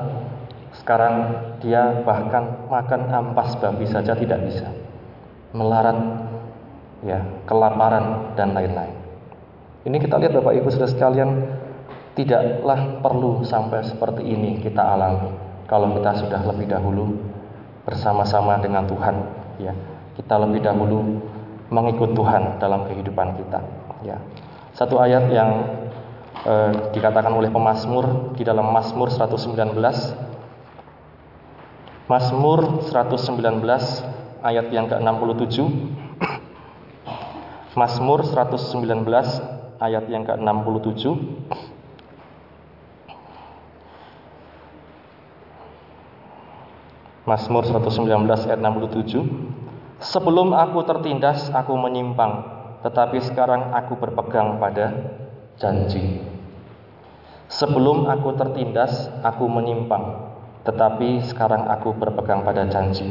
sekarang 0.78 1.14
dia 1.62 2.02
bahkan 2.06 2.70
makan 2.70 3.10
ampas 3.10 3.58
babi 3.58 3.86
saja 3.86 4.14
tidak 4.18 4.46
bisa. 4.46 4.70
Melarat, 5.52 6.00
ya, 7.04 7.20
kelaparan 7.44 8.36
dan 8.40 8.56
lain-lain. 8.56 8.96
Ini 9.82 9.98
kita 9.98 10.22
lihat 10.22 10.38
Bapak 10.38 10.54
Ibu 10.56 10.70
Saudara 10.70 10.94
sekalian, 10.94 11.30
tidaklah 12.14 13.02
perlu 13.02 13.42
sampai 13.42 13.82
seperti 13.88 14.22
ini 14.22 14.60
kita 14.62 14.84
alami 14.84 15.32
kalau 15.66 15.96
kita 15.96 16.28
sudah 16.28 16.42
lebih 16.44 16.68
dahulu 16.68 17.16
bersama-sama 17.88 18.60
dengan 18.60 18.84
Tuhan 18.86 19.16
ya. 19.64 19.74
Kita 20.12 20.36
lebih 20.38 20.60
dahulu 20.62 21.24
mengikut 21.72 22.12
Tuhan 22.12 22.60
dalam 22.60 22.84
kehidupan 22.92 23.40
kita 23.40 23.60
ya. 24.04 24.20
Satu 24.76 25.00
ayat 25.00 25.32
yang 25.32 25.52
eh, 26.44 26.72
dikatakan 26.92 27.32
oleh 27.32 27.48
pemazmur 27.48 28.36
di 28.36 28.44
dalam 28.44 28.70
Mazmur 28.70 29.08
119 29.08 29.72
Mazmur 32.12 32.84
119 32.92 34.11
ayat 34.42 34.74
yang 34.74 34.90
ke-67. 34.90 35.62
Mazmur 37.72 38.20
119 38.28 39.08
ayat 39.80 40.06
yang 40.12 40.28
ke-67. 40.28 41.04
Mazmur 47.22 47.64
119 47.64 48.28
ayat 48.50 48.60
67 48.60 49.24
Sebelum 50.02 50.58
aku 50.58 50.82
tertindas 50.84 51.54
aku 51.54 51.78
menyimpang 51.78 52.60
tetapi 52.82 53.22
sekarang 53.22 53.72
aku 53.78 53.94
berpegang 53.94 54.58
pada 54.58 54.90
janji. 55.62 56.18
Sebelum 57.46 58.10
aku 58.10 58.34
tertindas 58.36 59.14
aku 59.22 59.46
menyimpang 59.46 60.34
tetapi 60.66 61.22
sekarang 61.30 61.70
aku 61.70 61.94
berpegang 61.94 62.42
pada 62.42 62.66
janji 62.68 63.06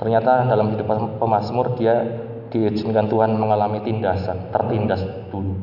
Ternyata 0.00 0.48
dalam 0.48 0.72
hidup 0.72 0.88
pemazmur 1.20 1.76
dia 1.76 2.00
diizinkan 2.48 3.06
Tuhan 3.12 3.36
mengalami 3.36 3.84
tindasan, 3.84 4.48
tertindas 4.48 5.04
dulu. 5.28 5.54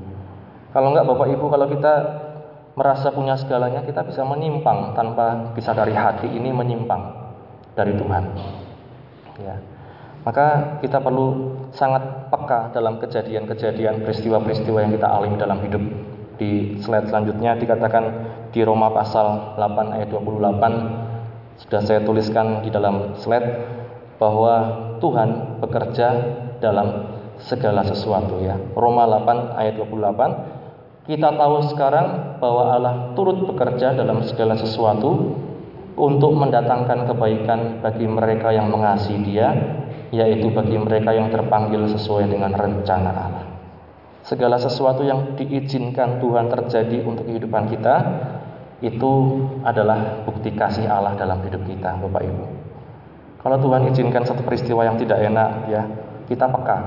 Kalau 0.71 0.93
enggak 0.93 1.10
Bapak 1.10 1.28
Ibu, 1.34 1.45
kalau 1.50 1.65
kita 1.73 1.93
merasa 2.78 3.10
punya 3.10 3.34
segalanya, 3.34 3.82
kita 3.82 4.06
bisa 4.06 4.21
menyimpang 4.21 4.93
tanpa 4.93 5.58
bisa 5.58 5.73
dari 5.73 5.97
hati 5.97 6.30
ini 6.30 6.54
menyimpang 6.54 7.02
dari 7.73 7.97
Tuhan. 7.97 8.23
Ya. 9.41 9.58
Maka 10.21 10.78
kita 10.86 11.02
perlu 11.02 11.58
sangat 11.73 12.30
peka 12.30 12.69
dalam 12.78 13.02
kejadian-kejadian 13.02 14.06
peristiwa-peristiwa 14.06 14.86
yang 14.86 14.91
kita 14.93 15.08
alami 15.10 15.39
dalam 15.39 15.58
hidup. 15.65 15.82
Di 16.38 16.78
slide 16.86 17.10
selanjutnya 17.10 17.58
dikatakan 17.58 18.04
di 18.54 18.62
Roma 18.62 18.93
pasal 18.93 19.58
8 19.58 19.97
ayat 19.97 20.13
28 20.13 21.65
sudah 21.65 21.82
saya 21.82 22.06
tuliskan 22.06 22.62
di 22.62 22.69
dalam 22.69 23.17
slide 23.17 23.50
bahwa 24.17 24.53
Tuhan 24.97 25.62
bekerja 25.62 26.08
dalam 26.58 27.17
segala 27.41 27.86
sesuatu 27.86 28.41
ya. 28.41 28.58
Roma 28.73 29.06
8 29.06 29.58
ayat 29.58 29.77
28 29.77 30.58
kita 31.08 31.39
tahu 31.39 31.56
sekarang 31.71 32.38
bahwa 32.43 32.63
Allah 32.75 32.93
turut 33.15 33.47
bekerja 33.47 33.95
dalam 33.95 34.19
segala 34.27 34.60
sesuatu 34.60 35.39
untuk 35.95 36.36
mendatangkan 36.36 37.08
kebaikan 37.08 37.80
bagi 37.80 38.06
mereka 38.06 38.51
yang 38.51 38.67
mengasihi 38.69 39.23
Dia, 39.23 39.49
yaitu 40.12 40.51
bagi 40.51 40.75
mereka 40.75 41.15
yang 41.15 41.32
terpanggil 41.32 41.88
sesuai 41.89 42.27
dengan 42.27 42.51
rencana 42.53 43.12
Allah. 43.15 43.45
segala 44.27 44.60
sesuatu 44.60 45.08
yang 45.08 45.39
diizinkan 45.39 46.19
Tuhan 46.19 46.51
terjadi 46.51 46.99
untuk 47.08 47.32
kehidupan 47.32 47.71
kita 47.71 47.95
itu 48.84 49.39
adalah 49.63 50.27
bukti 50.27 50.51
kasih 50.51 50.84
Allah 50.91 51.15
dalam 51.15 51.39
hidup 51.47 51.63
kita, 51.63 51.95
Bapak 51.95 52.27
Ibu. 52.27 52.56
Kalau 53.47 53.63
Tuhan 53.63 53.88
izinkan 53.88 54.27
satu 54.27 54.43
peristiwa 54.43 54.83
yang 54.83 54.99
tidak 54.99 55.23
enak, 55.23 55.71
ya 55.71 55.88
kita 56.27 56.51
peka, 56.51 56.77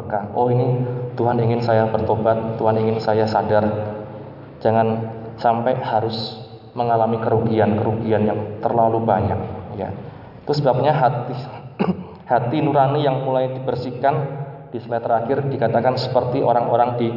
peka. 0.00 0.32
Oh 0.32 0.48
ini 0.48 0.80
Tuhan 1.12 1.36
ingin 1.36 1.60
saya 1.60 1.92
bertobat, 1.92 2.56
Tuhan 2.56 2.72
ingin 2.80 2.96
saya 3.04 3.28
sadar. 3.28 3.68
Jangan 4.64 5.12
sampai 5.36 5.76
harus 5.76 6.40
mengalami 6.72 7.20
kerugian-kerugian 7.20 8.32
yang 8.32 8.64
terlalu 8.64 9.04
banyak, 9.04 9.36
ya. 9.76 9.92
Itu 10.40 10.56
sebabnya 10.56 10.96
hati 10.96 11.36
hati 12.32 12.64
nurani 12.64 13.04
yang 13.04 13.20
mulai 13.20 13.52
dibersihkan 13.52 14.16
di 14.72 14.80
slide 14.80 15.04
terakhir 15.04 15.44
dikatakan 15.52 16.00
seperti 16.00 16.40
orang-orang 16.40 16.96
di 16.96 17.12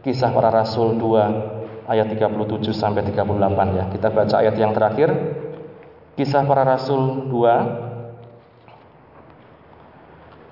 kisah 0.00 0.32
para 0.32 0.48
rasul 0.48 0.96
2 0.96 1.92
ayat 1.92 2.08
37 2.08 2.72
sampai 2.72 3.04
38 3.04 3.76
ya. 3.76 3.84
Kita 3.92 4.08
baca 4.08 4.36
ayat 4.40 4.56
yang 4.56 4.72
terakhir. 4.72 5.12
Kisah 6.16 6.48
para 6.48 6.64
rasul 6.64 7.28
2 7.28 7.89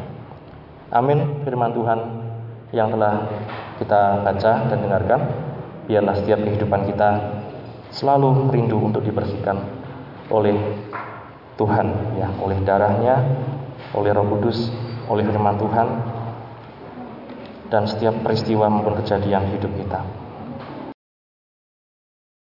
Amin. 0.95 1.43
Firman 1.43 1.75
Tuhan 1.75 1.99
yang 2.71 2.89
telah 2.95 3.27
kita 3.75 4.23
baca 4.23 4.51
dan 4.71 4.77
dengarkan, 4.79 5.21
biarlah 5.83 6.15
setiap 6.15 6.41
kehidupan 6.47 6.87
kita 6.87 7.09
selalu 7.91 8.49
rindu 8.55 8.79
untuk 8.79 9.03
dibersihkan 9.03 9.57
oleh 10.31 10.55
Tuhan, 11.59 11.87
ya, 12.15 12.31
oleh 12.39 12.55
darahnya, 12.63 13.19
oleh 13.91 14.15
Roh 14.15 14.23
Kudus, 14.31 14.71
oleh 15.11 15.27
firman 15.27 15.59
Tuhan, 15.59 15.87
dan 17.67 17.83
setiap 17.83 18.15
peristiwa 18.23 18.71
maupun 18.71 18.95
kejadian 19.03 19.43
hidup 19.51 19.69
kita. 19.75 19.99